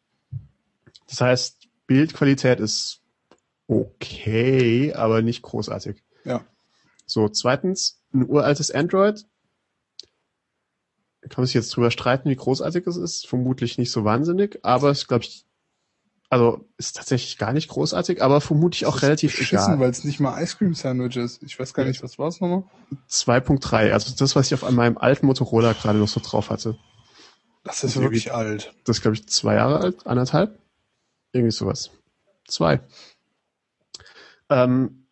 [1.07, 3.01] Das heißt, Bildqualität ist
[3.68, 6.03] okay, aber nicht großartig.
[6.26, 6.45] Ja.
[7.05, 9.26] So, zweitens, ein uraltes Android.
[11.22, 13.28] Kann man sich jetzt drüber streiten, wie großartig es ist.
[13.28, 15.45] Vermutlich nicht so wahnsinnig, aber es glaube ich,
[16.30, 20.41] also ist tatsächlich gar nicht großartig, aber vermutlich auch relativ beschissen, weil es nicht mal
[20.41, 21.43] Ice Cream Sandwich ist.
[21.43, 22.64] Ich weiß gar nicht, was war es nochmal?
[23.09, 26.78] 2.3, also das, was ich auf meinem alten Motorola gerade noch so drauf hatte.
[27.64, 28.74] Das ist wirklich alt.
[28.84, 30.59] Das ist, glaube ich, zwei Jahre alt, anderthalb.
[31.32, 31.91] Irgendwie sowas.
[32.45, 32.82] Zwei.
[34.49, 35.05] Ähm,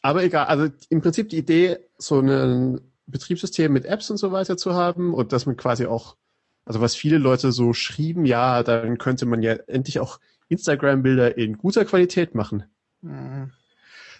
[0.00, 4.56] aber egal, also im Prinzip die Idee, so ein Betriebssystem mit Apps und so weiter
[4.56, 6.16] zu haben und dass man quasi auch,
[6.64, 11.58] also was viele Leute so schrieben, ja, dann könnte man ja endlich auch Instagram-Bilder in
[11.58, 12.64] guter Qualität machen.
[13.02, 13.50] Mhm.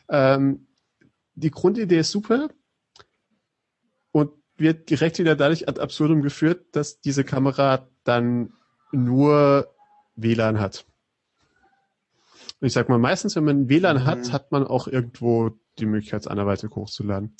[0.08, 0.66] Ähm,
[1.34, 2.48] die Grundidee ist super
[4.56, 8.52] wird direkt wieder dadurch ad absurdum geführt, dass diese Kamera dann
[8.92, 9.68] nur
[10.16, 10.86] WLAN hat.
[12.60, 14.32] Und ich sag mal, meistens, wenn man WLAN hat, Mhm.
[14.32, 17.34] hat man auch irgendwo die Möglichkeit, es anderweitig hochzuladen.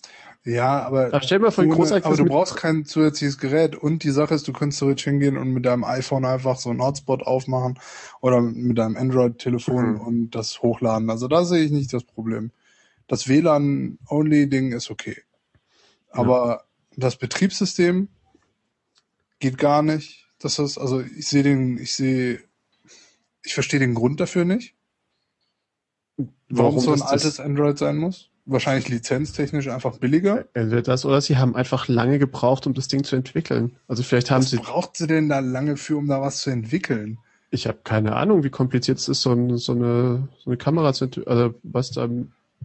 [0.45, 3.77] Ja, aber, Aber stell dir mal vor, ein ohne, aber du brauchst kein zusätzliches Gerät.
[3.77, 6.83] Und die Sache ist, du kannst theoretisch hingehen und mit deinem iPhone einfach so einen
[6.83, 7.79] Hotspot aufmachen
[8.21, 10.01] oder mit deinem Android-Telefon Mhm.
[10.01, 11.11] und das hochladen.
[11.11, 12.51] Also da sehe ich nicht das Problem.
[13.07, 15.23] Das WLAN-Only-Ding ist okay.
[16.11, 16.65] Aber
[16.97, 18.09] das Betriebssystem
[19.39, 20.27] geht gar nicht.
[20.39, 22.41] Das ist, also ich sehe den, ich sehe,
[23.43, 24.75] ich verstehe den Grund dafür nicht.
[26.49, 28.31] Warum, so ein altes Android sein muss?
[28.47, 30.47] Wahrscheinlich lizenztechnisch einfach billiger.
[30.55, 33.77] Entweder das oder sie haben einfach lange gebraucht, um das Ding zu entwickeln.
[33.89, 36.51] Also vielleicht haben Was sie, braucht sie denn da lange für, um da was zu
[36.51, 37.19] entwickeln?
[37.55, 40.93] ich habe keine Ahnung, wie kompliziert es ist, so, ein, so, eine, so eine Kamera
[40.93, 41.33] zu entwickeln.
[41.33, 42.09] Also was da,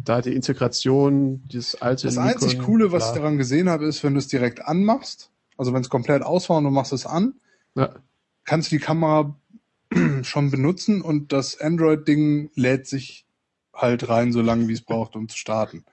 [0.05, 3.19] da die Integration, dieses alte Das Nikon, einzig Coole, was ich bla.
[3.21, 6.63] daran gesehen habe, ist, wenn du es direkt anmachst, also wenn es komplett ausfahrt und
[6.65, 7.33] du machst es an,
[7.75, 7.93] Ja.
[8.45, 9.35] kannst du die Kamera
[10.23, 13.25] schon benutzen und das Android-Ding lädt sich
[13.73, 15.85] halt rein, so lange wie es braucht, um zu starten.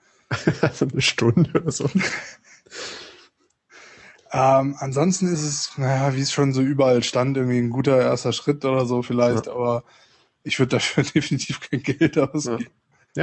[0.61, 1.89] also eine Stunde oder so.
[4.31, 8.33] Ähm, ansonsten ist es, naja, wie es schon so überall stand, irgendwie ein guter erster
[8.33, 9.85] Schritt oder so vielleicht, aber
[10.43, 12.65] ich würde dafür definitiv kein Geld ausgeben.
[12.65, 12.67] Ja,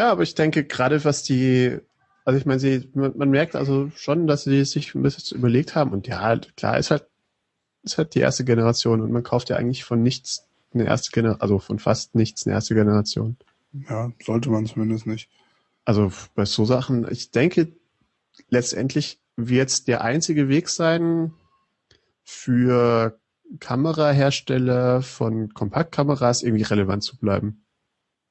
[0.02, 1.78] aber ich denke, gerade was die,
[2.24, 5.74] also ich meine, sie, man, man merkt also schon, dass sie sich ein bisschen überlegt
[5.74, 7.06] haben und ja, klar, ist halt,
[7.82, 11.40] ist halt die erste Generation und man kauft ja eigentlich von nichts eine erste Generation,
[11.40, 13.36] also von fast nichts eine erste Generation.
[13.88, 15.28] Ja, sollte man zumindest nicht.
[15.84, 17.72] Also bei so Sachen, ich denke,
[18.48, 21.32] letztendlich wird der einzige Weg sein,
[22.24, 23.20] für
[23.60, 27.63] Kamerahersteller von Kompaktkameras irgendwie relevant zu bleiben.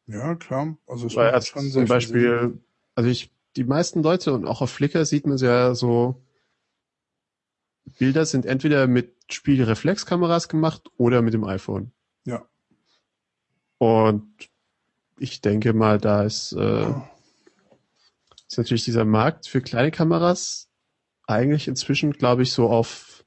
[0.08, 0.78] Ja, klar.
[0.88, 1.88] Also es Weil schon sehr zum viel Sinn.
[1.88, 2.60] Beispiel,
[2.96, 6.22] also ich, die meisten Leute und auch auf Flickr sieht man ja so,
[8.00, 11.92] Bilder sind entweder mit Spiegelreflexkameras gemacht oder mit dem iPhone.
[12.26, 12.46] Ja.
[13.78, 14.50] Und
[15.18, 16.90] ich denke mal, da ist, äh,
[18.48, 20.70] ist natürlich dieser Markt für kleine Kameras
[21.28, 23.26] eigentlich inzwischen, glaube ich, so auf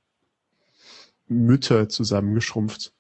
[1.29, 2.93] Mütter zusammengeschrumpft.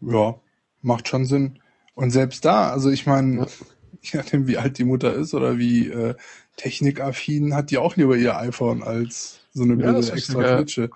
[0.00, 0.40] Ja,
[0.80, 1.61] macht schon Sinn.
[1.94, 3.46] Und selbst da, also ich meine, Ja.
[4.02, 6.14] je nachdem wie alt die Mutter ist oder wie äh,
[6.56, 10.90] technikaffin, hat die auch lieber ihr iPhone als so eine Ja, blöde extra Klitsche.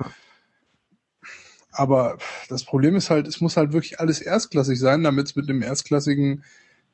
[1.71, 2.17] Aber
[2.49, 5.63] das Problem ist halt, es muss halt wirklich alles erstklassig sein, damit es mit dem
[5.63, 6.43] erstklassigen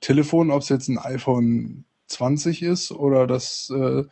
[0.01, 4.03] Telefon, ob es jetzt ein iPhone 20 ist oder das äh,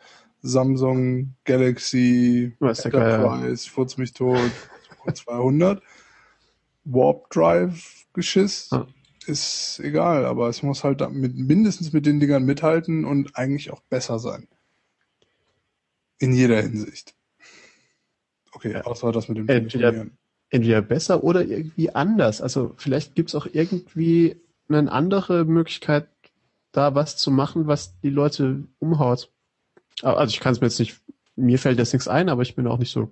[0.41, 2.85] Samsung Galaxy Weiß.
[2.85, 4.39] Enterprise, furz mich tot,
[5.13, 5.83] 200,
[6.85, 8.87] Warp Drive Geschiss, Ja.
[9.25, 13.81] Ist egal, aber es muss halt mit, mindestens mit den Dingern mithalten und eigentlich auch
[13.81, 14.47] besser sein.
[16.19, 17.15] In jeder Hinsicht.
[18.51, 18.81] Okay, Ja.
[18.81, 20.07] außer das mit dem Entweder-.
[20.49, 22.41] Entweder besser oder irgendwie anders.
[22.41, 24.35] Also vielleicht gibt's auch irgendwie
[24.67, 26.09] eine andere Möglichkeit,
[26.73, 29.31] da was zu machen, was die Leute umhaut.
[30.01, 30.99] Also ich kann es mir jetzt nicht,
[31.37, 33.11] mir fällt jetzt nichts ein, aber ich bin auch nicht so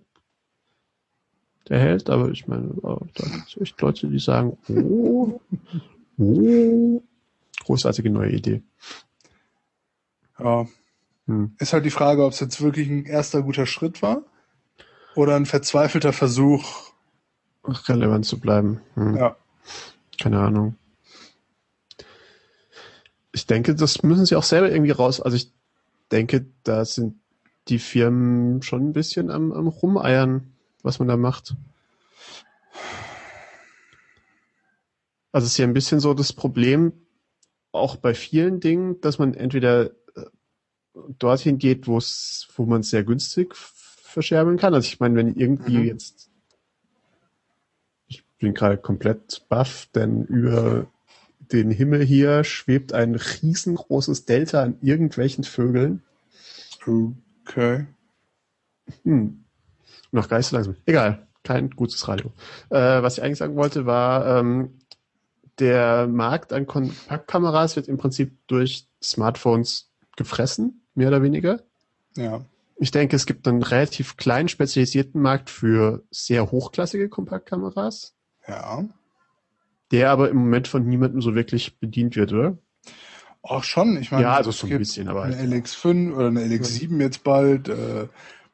[1.69, 5.39] der Held, aber ich meine, oh, da gibt's echt Leute, die sagen, oh,
[6.19, 7.01] oh,
[7.65, 8.61] großartige neue Idee.
[10.39, 10.67] Ja,
[11.27, 11.55] Hm.
[11.59, 14.23] ist halt die Frage, ob es jetzt wirklich ein erster guter Schritt war
[15.15, 16.91] oder ein verzweifelter Versuch.
[17.87, 18.81] relevant zu bleiben.
[18.95, 19.15] Hm.
[19.15, 19.35] Ja,
[20.19, 20.75] Keine Ahnung.
[23.31, 25.21] Ich denke, das müssen sie auch selber irgendwie raus.
[25.21, 25.51] Also ich
[26.11, 27.19] denke, da sind
[27.67, 30.51] die Firmen schon ein bisschen am, am Rumeiern,
[30.81, 31.55] was man da macht.
[35.31, 36.93] Also es ist ja ein bisschen so das Problem,
[37.71, 39.91] auch bei vielen Dingen, dass man entweder äh,
[41.17, 44.73] dorthin geht, wo es, wo man es sehr günstig verscherbeln kann.
[44.73, 45.85] Also ich meine, wenn irgendwie Mhm.
[45.85, 46.29] jetzt
[48.07, 50.87] ich bin gerade komplett baff, denn über
[51.51, 56.03] den Himmel hier schwebt ein riesengroßes Delta an irgendwelchen Vögeln.
[57.45, 57.85] okay.
[59.03, 59.43] Hm.
[60.11, 60.75] Noch gar nicht so langsam.
[60.85, 62.31] Egal, kein gutes Radio.
[62.69, 64.79] Äh, was ich eigentlich sagen wollte, war, ähm,
[65.59, 71.61] der Markt an Kompaktkameras wird im Prinzip durch Smartphones gefressen, mehr oder weniger.
[72.15, 72.45] Ja,
[72.77, 78.15] Ich denke, es gibt einen relativ kleinen spezialisierten Markt für sehr hochklassige Kompaktkameras,
[78.47, 78.85] ja.
[79.91, 82.57] der aber im Moment von niemandem so wirklich bedient wird, oder?
[83.41, 83.97] Auch schon.
[83.97, 85.49] Ich meine, Ja, also es so ein gibt bisschen, aber eine halt.
[85.49, 88.07] LX5 oder eine LX7 jetzt bald, äh,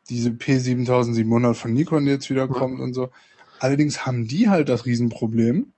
[0.10, 3.10] diese P7700 von Nikon jetzt wieder kommt und so.
[3.60, 5.74] Allerdings haben die halt das Riesenproblem.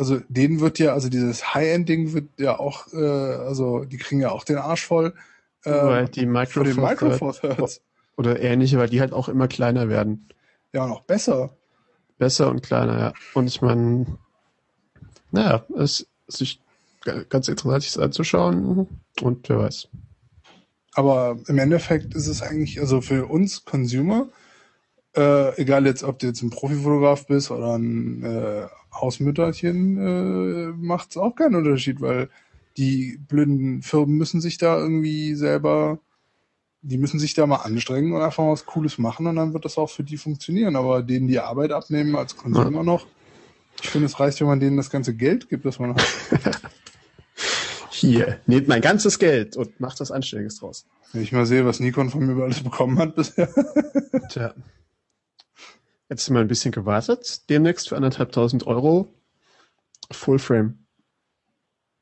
[0.00, 4.30] Also denen wird ja, also dieses High-End-Ding wird ja auch, äh, also die kriegen ja
[4.30, 5.12] auch den Arsch voll.
[5.62, 7.82] Äh, weil die für den Micro Micro Four Thirds.
[8.16, 10.26] oder ähnliche, weil die halt auch immer kleiner werden.
[10.72, 11.50] Ja, und auch besser.
[12.16, 13.12] Besser und kleiner, ja.
[13.34, 14.06] Und ich meine,
[15.32, 16.60] naja, es ist sich
[17.28, 18.88] ganz interessant, sich das anzuschauen.
[19.20, 19.88] Und wer weiß.
[20.94, 24.30] Aber im Endeffekt ist es eigentlich, also für uns Consumer,
[25.14, 31.10] äh, egal jetzt, ob du jetzt ein Profifotograf bist oder ein äh, Hausmütterchen, äh, macht
[31.10, 32.28] es auch keinen Unterschied, weil
[32.76, 35.98] die blöden Firmen müssen sich da irgendwie selber,
[36.82, 39.64] die müssen sich da mal anstrengen und einfach mal was Cooles machen und dann wird
[39.64, 40.76] das auch für die funktionieren.
[40.76, 43.06] Aber denen die Arbeit abnehmen als Consumer noch,
[43.82, 46.06] ich finde, es reicht, wenn man denen das ganze Geld gibt, das man hat.
[47.90, 50.86] Hier, nehmt mein ganzes Geld und macht was Anständiges draus.
[51.12, 53.48] Wenn ich mal sehe, was Nikon von mir über alles bekommen hat bisher.
[54.30, 54.54] Tja.
[56.10, 57.48] Jetzt sind wir ein bisschen gewartet.
[57.48, 59.08] Demnächst für anderthalbtausend Euro
[60.10, 60.78] Full Frame.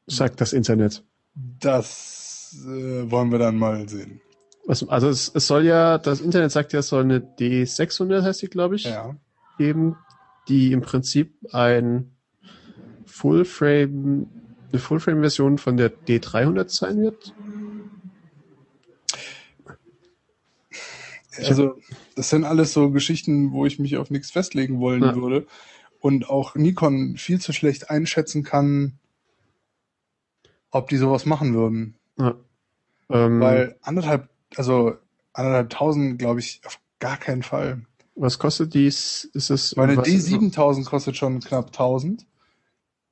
[0.06, 1.04] Sagt das Internet.
[1.34, 4.22] Das äh, wollen wir dann mal sehen.
[4.66, 8.40] Was, also es, es soll ja, das Internet sagt ja, es soll eine D600 heißt
[8.42, 9.14] die, glaube ich, Ja.
[9.58, 9.96] geben,
[10.48, 12.16] die im Prinzip ein
[13.04, 14.26] Full Frame,
[14.72, 17.34] eine Full Frame Version von der D300 sein wird.
[21.46, 21.78] Also,
[22.16, 25.14] das sind alles so Geschichten, wo ich mich auf nichts festlegen wollen Ja.
[25.16, 25.46] würde.
[26.00, 28.98] Und auch Nikon viel zu schlecht einschätzen kann,
[30.70, 31.94] ob die sowas machen würden.
[32.18, 32.34] Ja.
[33.10, 34.94] Ähm, Weil anderthalb, also
[35.32, 37.82] anderthalb tausend, glaube ich, auf gar keinen Fall.
[38.20, 39.30] was kostet dies?
[39.32, 42.26] Ist es Meine was- D7000 kostet schon knapp 1000.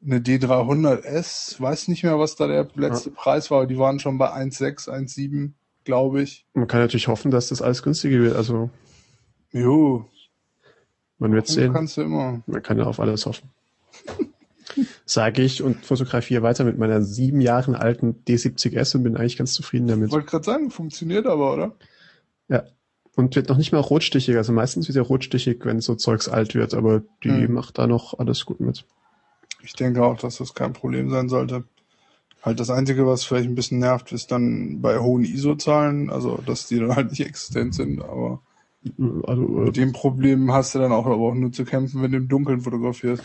[0.05, 4.19] Eine D300S, weiß nicht mehr, was da der letzte Preis war, aber die waren schon
[4.19, 5.55] bei 1,6, 1,7,
[5.87, 6.45] glaube ich.
[6.53, 8.37] Man kann natürlich hoffen, dass das alles günstiger wird.
[8.37, 8.69] Also
[9.53, 10.05] Jo,
[11.19, 11.73] man wird sehen.
[11.73, 12.43] kannst du immer.
[12.47, 13.49] Man kann ja auf alles hoffen.
[15.07, 19.55] Sage ich und fotografiere weiter mit meiner sieben Jahren alten D70S und bin eigentlich ganz
[19.55, 20.11] zufrieden Ich damit.
[20.13, 21.75] wollte gerade sagen, funktioniert aber, oder?
[22.49, 22.65] Ja.
[23.15, 24.37] Und wird noch nicht mal rotstichig.
[24.37, 27.55] Also meistens wird er rotstichig, wenn so Zeugs alt wird, aber die Mhm.
[27.55, 28.85] macht da noch alles gut mit.
[29.63, 31.65] Ich denke auch, dass das kein Problem sein sollte.
[32.47, 36.69] Halt das Einzige, was vielleicht ein bisschen nervt, ist dann bei hohen ISO-Zahlen, also dass
[36.69, 38.41] die dann halt nicht existent sind, aber
[39.25, 42.13] Also, äh, mit dem Problem hast du dann auch, aber auch nur zu kämpfen, wenn
[42.13, 43.25] du im Dunkeln fotografierst.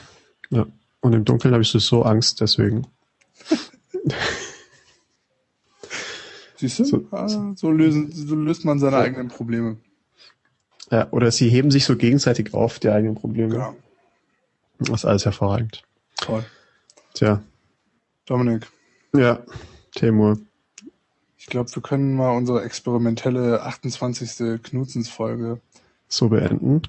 [0.50, 0.66] ja.
[1.04, 2.86] Und im Dunkeln habe ich so Angst, deswegen.
[6.56, 6.84] Siehst du?
[6.86, 9.02] So- ah, so, lösen, so löst man seine Ja.
[9.04, 9.78] eigenen Probleme.
[10.92, 13.56] Ja, oder sie heben sich so gegenseitig auf, die eigenen Probleme.
[13.56, 13.76] Ja,
[14.80, 15.84] Das ist alles hervorragend.
[16.18, 16.46] toll.
[17.16, 17.42] Tja,
[18.28, 18.68] Dominik,
[19.16, 19.40] ja,
[19.96, 20.40] Timur.
[21.38, 24.62] ich glaube, wir können mal unsere experimentelle 28.
[24.64, 25.60] Knutzens-Folge
[26.08, 26.82] So beenden.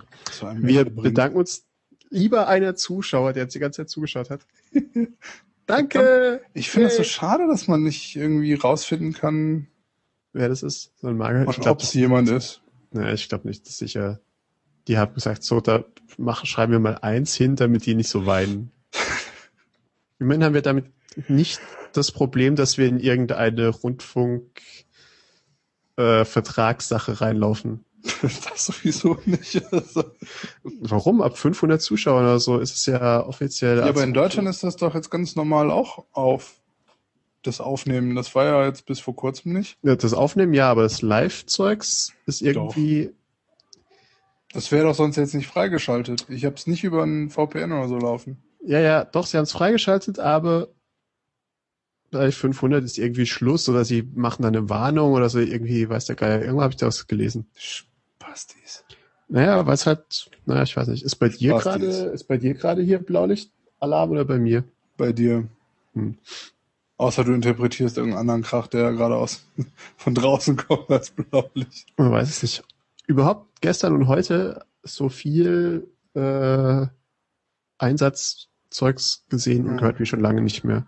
[0.56, 1.64] Wir bedanken uns
[2.10, 4.40] lieber einer Zuschauer, der jetzt die ganze Zeit zugeschaut hat.
[5.66, 6.42] Danke!
[6.54, 9.68] Ich finde es so schade, dass man nicht irgendwie rausfinden kann,
[10.32, 10.92] Wer das ist?
[11.00, 11.42] So ein Mager?
[11.42, 12.62] Ich ob glaube es jemand ist.
[12.90, 13.64] nee, ich glaub nicht.
[13.64, 14.20] Das ist sicher.
[14.88, 15.84] Die haben gesagt, so, da
[16.16, 18.72] mach, schreiben wir mal eins hin, damit die nicht so weinen.
[20.18, 20.86] Immerhin haben wir damit
[21.28, 21.60] nicht
[21.97, 24.45] das Problem, dass wir in irgendeine Rundfunk
[25.97, 27.84] äh, reinlaufen.
[28.22, 29.62] Das sowieso nicht.
[29.72, 30.05] Also,
[30.62, 31.22] Warum?
[31.22, 33.78] Ab 500 Zuschauern oder so ist es ja offiziell.
[33.78, 36.61] ja, aber in Deutschland ist das doch jetzt ganz normal auch auf
[37.43, 38.14] das Aufnehmen.
[38.14, 39.78] Das war ja jetzt bis vor kurzem nicht.
[39.82, 43.11] Ja, das Aufnehmen ja, aber das Live-Zeugs ist irgendwie.
[44.53, 46.26] Das wäre doch sonst jetzt nicht freigeschaltet.
[46.28, 48.43] Ich habe es nicht über einen VPN oder so laufen.
[48.64, 50.68] Ja, ja, doch, sie haben es freigeschaltet, aber
[52.12, 56.04] bei 500 ist irgendwie Schluss oder sie machen dann eine Warnung oder so irgendwie, weiß
[56.04, 56.40] der Geier.
[56.40, 57.46] Irgendwo habe ich das gelesen.
[57.56, 58.84] Spastis.
[59.28, 61.02] Naja, was halt, naja, ich weiß nicht.
[61.02, 61.96] Ist bei dir Spastis.
[61.96, 64.62] gerade, ist bei dir gerade hier Blaulicht-Alarm oder bei mir?
[64.96, 65.48] Bei dir.
[65.94, 66.18] Hm.
[66.98, 69.44] Außer du interpretierst irgendeinen anderen Krach, der gerade aus
[69.96, 71.88] von draußen kommt als Blaulicht.
[71.96, 72.62] Man weiß es nicht.
[73.06, 76.86] Überhaupt gestern und heute so viel äh,
[77.78, 80.86] Einsatzzeugs gesehen und gehört wie schon lange nicht mehr.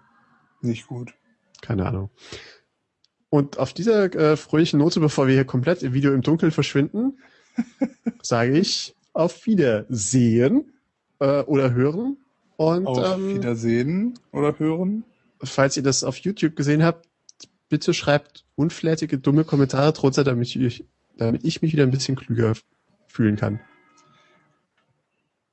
[0.65, 1.15] Nicht gut.
[1.61, 2.11] Keine Ahnung.
[3.31, 7.19] Und auf dieser äh, fröhlichen Note, bevor wir hier komplett im Video im Dunkeln verschwinden,
[8.23, 10.73] sage ich auf Wiedersehen
[11.19, 12.17] äh, oder hören.
[12.57, 15.05] Und Auf ähm, Wiedersehen oder hören.
[15.43, 17.09] falls ihr das auf YouTube gesehen habt,
[17.69, 20.85] bitte schreibt unflätige, dumme Kommentare drunter, damit ich,
[21.17, 22.55] damit ich mich wieder ein bisschen klüger
[23.09, 23.59] fühlen kann.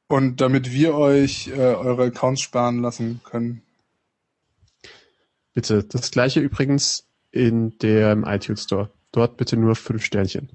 [0.08, 3.64] Und damit wir euch äh, eure Accounts sparen lassen können.
[5.54, 5.84] Bitte.
[5.84, 8.90] Das gleiche übrigens in dem iTunes Store.
[9.12, 10.50] Dort bitte nur fünf Sternchen.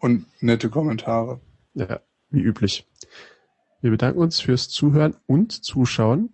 [0.00, 1.40] Und nette Kommentare.
[1.74, 2.00] Ja,
[2.30, 2.86] wie üblich.
[3.82, 6.30] Wir bedanken uns fürs Zuhören und Zuschauen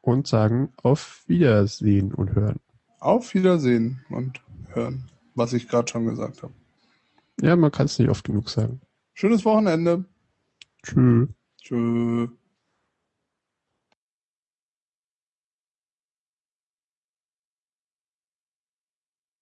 [0.00, 2.60] und sagen auf Wiedersehen und hören.
[2.98, 6.54] Auf Wiedersehen und hören, was ich gerade schon gesagt habe.
[7.42, 8.80] Ja, man kann es nicht oft genug sagen.
[9.12, 10.04] Schönes Wochenende.
[10.82, 11.28] Tschüss.
[11.60, 12.28] Tschö.